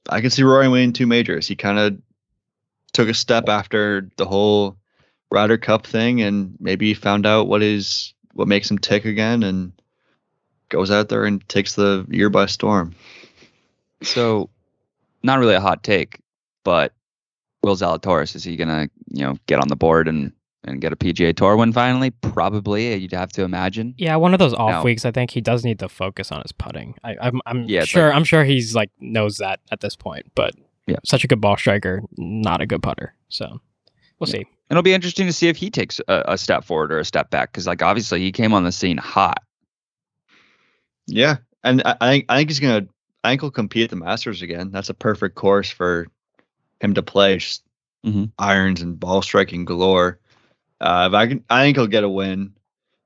[0.08, 1.46] I can see Rory winning two majors.
[1.46, 1.98] He kind of
[2.92, 4.76] took a step after the whole
[5.30, 9.72] Ryder Cup thing, and maybe found out what is what makes him tick again, and
[10.68, 12.94] goes out there and takes the year by storm.
[14.02, 14.48] So,
[15.22, 16.18] not really a hot take,
[16.64, 16.92] but
[17.62, 20.32] Will Zalatoris is he gonna you know get on the board and
[20.64, 22.10] and get a PGA Tour win finally?
[22.10, 22.92] Probably.
[22.92, 23.94] Uh, you'd have to imagine.
[23.98, 24.82] Yeah, one of those off No.
[24.82, 25.04] weeks.
[25.04, 26.94] I think he does need to focus on his putting.
[27.02, 28.12] I, I'm, I'm Yeah, it's sure.
[28.12, 30.26] I'm sure he's like knows that at this point.
[30.34, 30.54] But
[30.86, 30.96] Yeah.
[31.04, 33.14] such a good ball striker, not a good putter.
[33.30, 33.60] So
[34.20, 34.38] We'll see.
[34.38, 37.04] And it'll be interesting to see if he takes a, a step forward or a
[37.04, 39.42] step back because, like, obviously he came on the scene hot.
[41.06, 42.86] Yeah, and I, I think I think he's gonna.
[43.24, 44.70] I think he'll compete at the Masters again.
[44.70, 46.06] That's a perfect course for
[46.80, 47.38] him to play.
[47.38, 47.64] Just
[48.06, 48.30] Mhm.
[48.38, 50.20] irons and ball striking galore.
[50.80, 52.54] Uh, if I can, I think he'll get a win.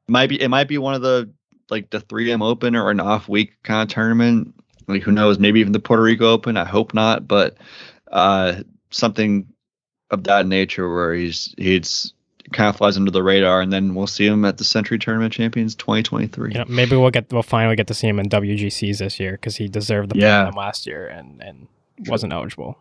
[0.06, 1.30] Might be it might be one of the
[1.70, 4.54] like the 3M Open or an off week kind of tournament.
[4.86, 5.38] Like who knows?
[5.38, 6.56] Maybe even the Puerto Rico Open.
[6.56, 7.56] I hope not, but
[8.12, 9.46] uh, something
[10.14, 12.12] of that nature where he's he's
[12.52, 15.32] kind of flies under the radar, and then we'll see him at the Sentry Tournament
[15.32, 16.52] Champions 2023.
[16.52, 19.32] You know, maybe we'll get we'll finally get to see him in WGCs this year
[19.32, 20.42] because he deserved the Yeah.
[20.44, 21.68] platinum last year and and
[22.06, 22.78] wasn't eligible.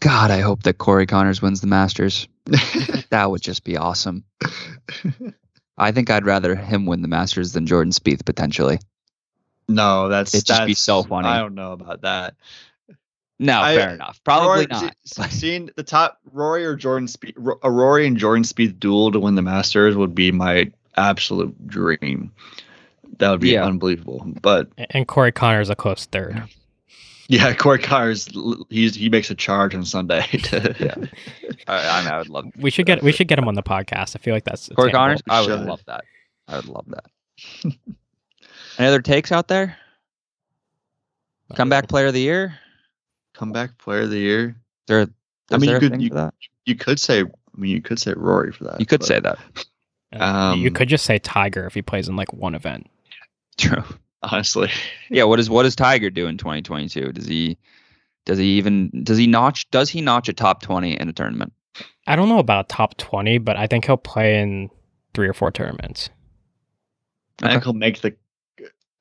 [0.00, 2.26] God, I hope that Corey Conners wins the Masters.
[3.10, 4.24] that would just be awesome.
[5.76, 8.78] I think I'd rather him win the Masters than Jordan Spieth potentially.
[9.68, 11.28] No, that's It'd just be so funny.
[11.28, 12.34] I don't know about that.
[13.42, 14.20] No, I- fair enough.
[14.22, 14.94] Probably Rory- not.
[15.04, 19.10] see- seeing the top Rory or Jordan Spieth, Ro- a Rory and Jordan Spieth duel
[19.12, 22.32] to win the Masters would be my absolute dream.
[23.18, 23.64] That would be Yeah.
[23.64, 24.30] unbelievable.
[24.42, 26.42] But And Corey Connor is a close third.
[27.28, 28.28] yeah, Corey Conners,
[28.68, 30.20] he's he makes a charge on Sunday.
[30.26, 30.94] To, Yeah.
[31.66, 33.62] I, I, mean, I would love We should get we should get him on the
[33.62, 34.16] podcast.
[34.16, 35.22] I feel like that's Corey attainable.
[35.22, 35.22] Conners.
[35.28, 36.04] I would love that.
[36.46, 37.04] I would love that.
[38.78, 39.76] Any other takes out there?
[41.54, 42.58] Comeback player of the year?
[43.40, 44.56] Comeback player of the year.
[44.86, 45.06] There,
[45.50, 46.34] I mean, there you could- you- that?
[46.66, 47.24] You could say, I
[47.56, 48.78] mean, you could say Rory for that.
[48.80, 49.38] You could but- say that.
[50.12, 52.88] Uh, you Um, could just say Tiger if he plays in like one event.
[53.56, 53.82] True.
[54.22, 54.70] honestly.
[55.08, 55.24] Yeah.
[55.24, 57.12] What is what does Tiger do in 2022?
[57.12, 57.56] Does he
[58.26, 61.52] does he even does he notch does he notch a top 20 in a tournament?
[62.06, 64.68] I don't know about a top twenty, but I think he'll play in
[65.14, 66.10] three or four tournaments.
[67.42, 68.14] I think he'll make the.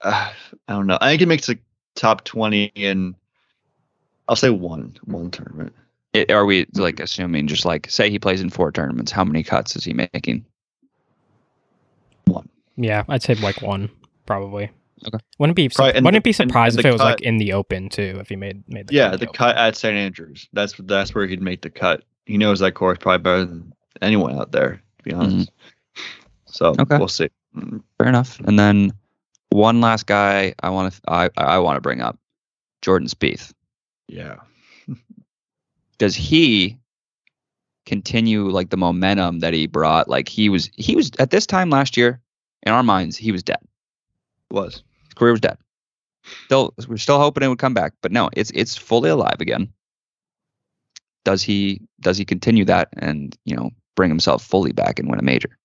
[0.02, 0.32] Uh,
[0.68, 0.98] I don't know.
[1.02, 1.58] I think he makes the
[1.96, 3.16] top twenty in.
[4.30, 5.74] I'll say one one tournament.
[6.14, 9.12] It, are we like assuming just like say he plays in four tournaments?
[9.12, 10.46] How many cuts is he making?
[12.26, 12.48] One.
[12.78, 13.90] Yeah, I'd say like one
[14.26, 14.70] probably.
[15.08, 15.18] Okay.
[15.38, 17.38] Wouldn't be Probably- and wouldn't the- be surprised and if the it was like in
[17.38, 18.18] the Open too.
[18.20, 19.38] If he made made the Yeah, cut in the Open.
[19.38, 20.48] cut at St Andrews.
[20.54, 22.04] That's that's where he'd make the cut.
[22.26, 25.52] He knows that course probably better than anyone out there, to be honest.
[26.46, 26.82] So Mm-hmm.
[26.82, 26.98] Okay.
[26.98, 27.30] we'll see.
[27.56, 28.40] Mm, Fair enough.
[28.42, 28.92] And then
[29.50, 32.18] one last guy I want to I I want to bring up,
[32.82, 33.54] Jordan Spieth.
[34.10, 34.38] Yeah.
[36.00, 36.78] Does he
[37.86, 40.10] continue like the momentum that he brought?
[40.10, 42.20] Like he was he was at this time last year,
[42.64, 43.60] in our minds, he was dead.
[44.52, 44.84] Was.
[45.06, 45.58] His career was dead.
[46.46, 49.72] Still, we're still hoping it would come back, but no, it's it's fully alive again.
[51.24, 55.20] Does he does he continue that and you know bring himself fully back and win
[55.20, 55.58] a major?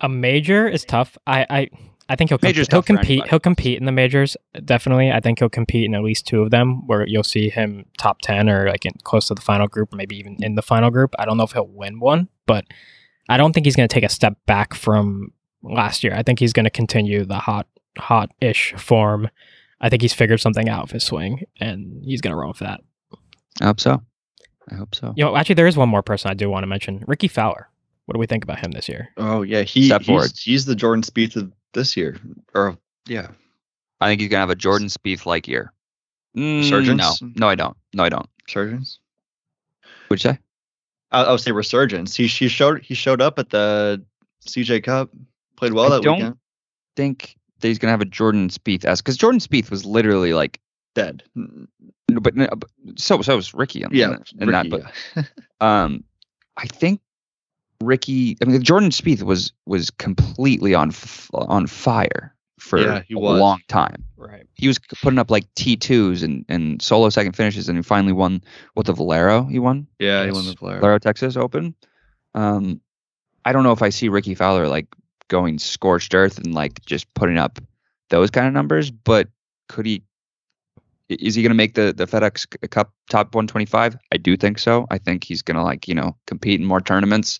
[0.00, 1.16] A major is tough.
[1.26, 1.70] I I,
[2.08, 2.86] I think he'll Major's compete.
[2.86, 3.28] He'll compete.
[3.28, 4.36] He'll compete in the majors.
[4.64, 5.10] Definitely.
[5.10, 8.20] I think he'll compete in at least two of them, where you'll see him top
[8.20, 10.90] ten or like in, close to the final group, or maybe even in the final
[10.90, 11.14] group.
[11.18, 12.64] I don't know if he'll win one, but
[13.28, 15.32] I don't think he's going to take a step back from
[15.62, 16.14] last year.
[16.14, 17.66] I think he's going to continue the hot
[17.98, 19.28] hot ish form.
[19.80, 22.60] I think he's figured something out with his swing, and he's going to run with
[22.60, 22.80] that.
[23.60, 24.00] I hope so.
[24.70, 25.12] I hope so.
[25.16, 27.68] You know, actually, there is one more person I do want to mention: Rickie Fowler.
[28.06, 29.08] What do we think about him this year?
[29.16, 29.62] Oh yeah.
[29.62, 32.16] He he's, he's the Jordan Spieth of this year.
[32.54, 33.28] Or yeah.
[34.00, 35.72] I think he's gonna have a Jordan Spieth like year.
[36.36, 37.22] Mm, Resurgence?
[37.22, 37.76] No, no, I don't.
[37.94, 38.28] No, I don't.
[38.48, 38.98] Surgeons.
[40.10, 40.38] Would you say?
[41.12, 42.14] I, I would say resurgence.
[42.16, 44.04] He he showed he showed up at the
[44.46, 45.10] CJ Cup.
[45.56, 46.36] Played well I that don't- weekend.
[46.96, 50.60] Think that he's gonna have a Jordan Spieth as because Jordan Spieth was literally like,
[50.94, 51.22] Dead.
[51.34, 53.82] no, but, but so so was Rickie.
[53.82, 54.16] In, Yeah.
[54.38, 55.22] in that, Rickie, but yeah.
[55.84, 56.04] um,
[56.56, 57.00] I think
[57.82, 58.36] Rickie.
[58.42, 63.18] I mean, Jordan Spieth was was completely on f- on fire for Yeah, he a
[63.18, 63.38] was.
[63.40, 64.04] long time.
[64.16, 64.46] Right.
[64.54, 68.12] He was putting up like T twos and and solo second finishes, and he finally
[68.12, 68.42] won
[68.74, 69.44] what the Valero.
[69.44, 69.86] He won.
[69.98, 70.80] yeah, he won the player.
[70.80, 71.74] Valero Texas Open.
[72.34, 72.80] Um,
[73.44, 74.86] I don't know if I see Rickie Fowler like
[75.28, 77.58] going scorched earth and like just putting up
[78.10, 79.28] those kind of numbers, but
[79.68, 80.02] could he?
[81.08, 83.96] Is he going to make the the FedEx Cup top 125?
[84.12, 84.86] I do think so.
[84.90, 87.38] I think he's going to like you know compete in more tournaments.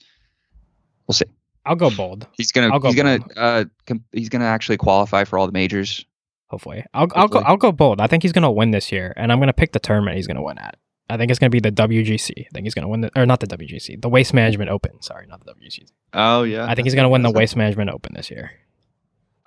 [1.06, 1.26] We'll see.
[1.64, 2.26] I'll go bold.
[2.32, 5.52] He's gonna I'll go he's gonna uh com- he's gonna actually qualify for all the
[5.52, 6.04] majors.
[6.48, 8.00] Hopefully, I'll I'll go I'll go bold.
[8.00, 10.42] I think he's gonna win this year, and I'm gonna pick the tournament he's gonna
[10.42, 10.76] win at.
[11.10, 12.30] I think it's gonna be the WGC.
[12.38, 15.02] I think he's gonna win the or not the WGC, the Waste Management Open.
[15.02, 15.86] Sorry, not the WGC.
[16.12, 16.66] Oh yeah.
[16.66, 18.52] I think he's gonna win the Waste Management Open this year.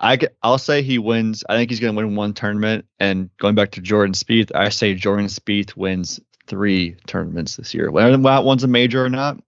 [0.00, 1.44] I I'll say he wins.
[1.48, 2.86] I think he's going to win one tournament.
[2.98, 7.90] And going back to Jordan Spieth, I say Jordan Spieth wins three tournaments this year.
[7.90, 9.38] Whether that one's a major or not,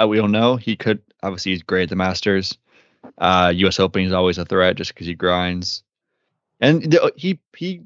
[0.00, 0.56] uh, we don't know.
[0.56, 2.58] He could obviously he's great at the Masters.
[3.18, 3.80] Uh, U.S.
[3.80, 5.82] Open is always a threat just because he grinds,
[6.60, 7.82] and the, he he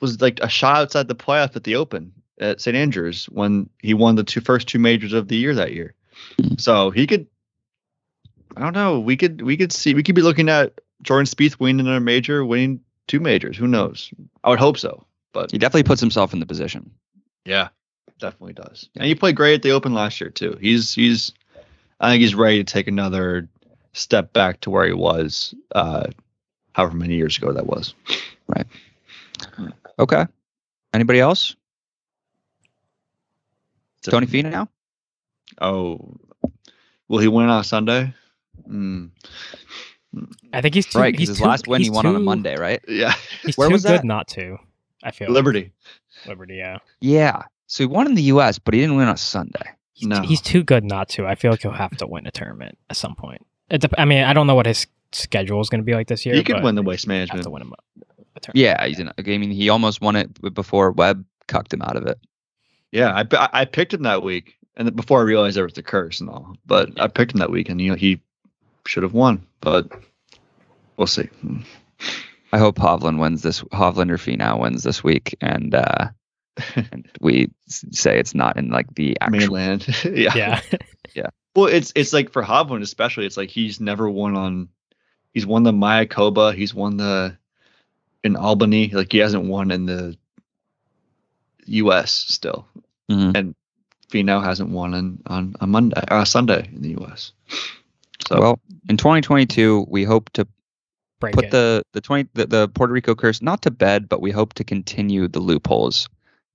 [0.00, 2.76] was like a shot outside the playoff at the Open at St.
[2.76, 5.94] Andrews when he won the two first two majors of the year that year.
[6.56, 7.26] So he could.
[8.56, 8.98] I don't know.
[8.98, 12.44] We could we could see we could be looking at Jordan Spieth winning another major,
[12.44, 13.56] winning two majors.
[13.56, 14.10] Who knows?
[14.42, 15.04] I would hope so.
[15.32, 16.90] But He definitely puts himself in the position.
[17.44, 17.68] yeah,
[18.18, 18.88] definitely does.
[18.94, 19.02] Yeah.
[19.02, 20.58] And he played great at the Open last year too.
[20.60, 21.32] He's he's
[22.00, 23.48] I think he's ready to take another
[23.92, 26.06] step back to where he was uh
[26.72, 27.94] however many years ago that was.
[28.48, 28.66] Right.
[29.98, 30.26] Okay.
[30.94, 31.56] Anybody else?
[34.02, 34.68] Tony Finau now?
[35.60, 36.16] Oh,
[37.08, 38.14] will he win on Sunday?
[38.68, 39.10] Mm,
[40.52, 42.16] I think he's too, Right, because he's his too- last win he he's won on
[42.16, 42.80] a Monday, right?
[42.88, 44.04] yeah, He's Where too was good that?
[44.04, 44.58] not to.
[45.02, 45.34] I feel like.
[45.34, 45.72] Liberty.
[46.26, 46.78] Liberty, yeah.
[47.00, 47.42] Yeah.
[47.66, 49.70] So he won in the U.S., but he didn't win on Sunday.
[49.98, 50.22] He's, No.
[50.22, 51.26] he's too good not to.
[51.26, 53.44] I feel like he'll have to win a tournament at some point.
[53.70, 56.06] It dep- I mean, I don't know what his schedule is going to be like
[56.08, 56.34] this year.
[56.34, 57.44] He could but win the waste he'll Have management.
[57.44, 57.66] to win a,
[58.36, 58.54] a tournament.
[58.54, 59.08] Yeah, he's in.
[59.18, 62.18] I mean, he almost won it before Webb cucked him out of it.
[62.92, 65.82] Yeah, I, I I picked him that week, and before I realized there was the
[65.82, 68.20] curse and all, but I picked him that week, and you know he
[68.86, 69.90] should have won, but
[70.96, 71.28] we'll see.
[72.52, 73.62] I hope Hovland wins this.
[73.64, 76.10] Hovland or Finau wins this week, and uh, and
[77.20, 79.38] we say it's not in like the actual.
[79.38, 80.60] Mainland, yeah.
[81.14, 81.30] Yeah.
[81.56, 84.68] Well, it's it's like for Hovland especially, it's like he's never won on.
[85.32, 86.54] He's won the Mayakoba.
[86.54, 87.36] He's won the
[88.24, 88.88] in Albany.
[88.88, 90.16] Like he hasn't won in the
[91.66, 92.12] U.S.
[92.12, 92.66] still,
[93.10, 93.36] Mhm.
[93.36, 93.54] and
[94.10, 97.32] Finau hasn't won on on a Monday, uh, Sunday in the U.S.
[98.28, 100.46] So Well, in 2022, we hope to
[101.20, 101.50] Break put it.
[101.50, 104.64] the the 20 the, the Puerto Rico curse not to bed, but we hope to
[104.64, 106.08] continue the loopholes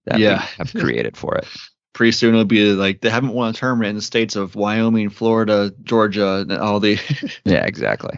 [0.06, 0.42] that Yeah.
[0.42, 1.48] we have created for it.
[1.94, 5.10] pretty soon it'll be like they haven't won a tournament in the states of Wyoming,
[5.10, 7.00] Florida, Georgia, and all the.
[7.46, 8.18] Yeah, exactly.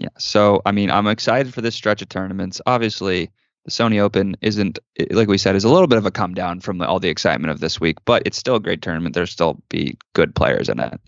[0.00, 0.08] Yeah.
[0.18, 2.60] So, I mean, I'm excited for this stretch of tournaments.
[2.66, 3.30] Obviously,
[3.64, 4.78] the Sony Open isn't,
[5.10, 7.50] like we said, is a little bit of a come down from all the excitement
[7.50, 9.14] of this week, but it's still a great tournament.
[9.14, 11.00] There'll still be good players in it.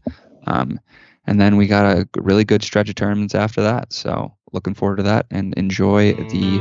[0.46, 0.80] Um,
[1.26, 3.92] and then we got a really good stretch of tournaments after that.
[3.92, 6.58] So, looking forward to that and enjoy the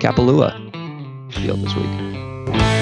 [0.00, 0.83] Kapalua
[1.34, 2.73] field this week.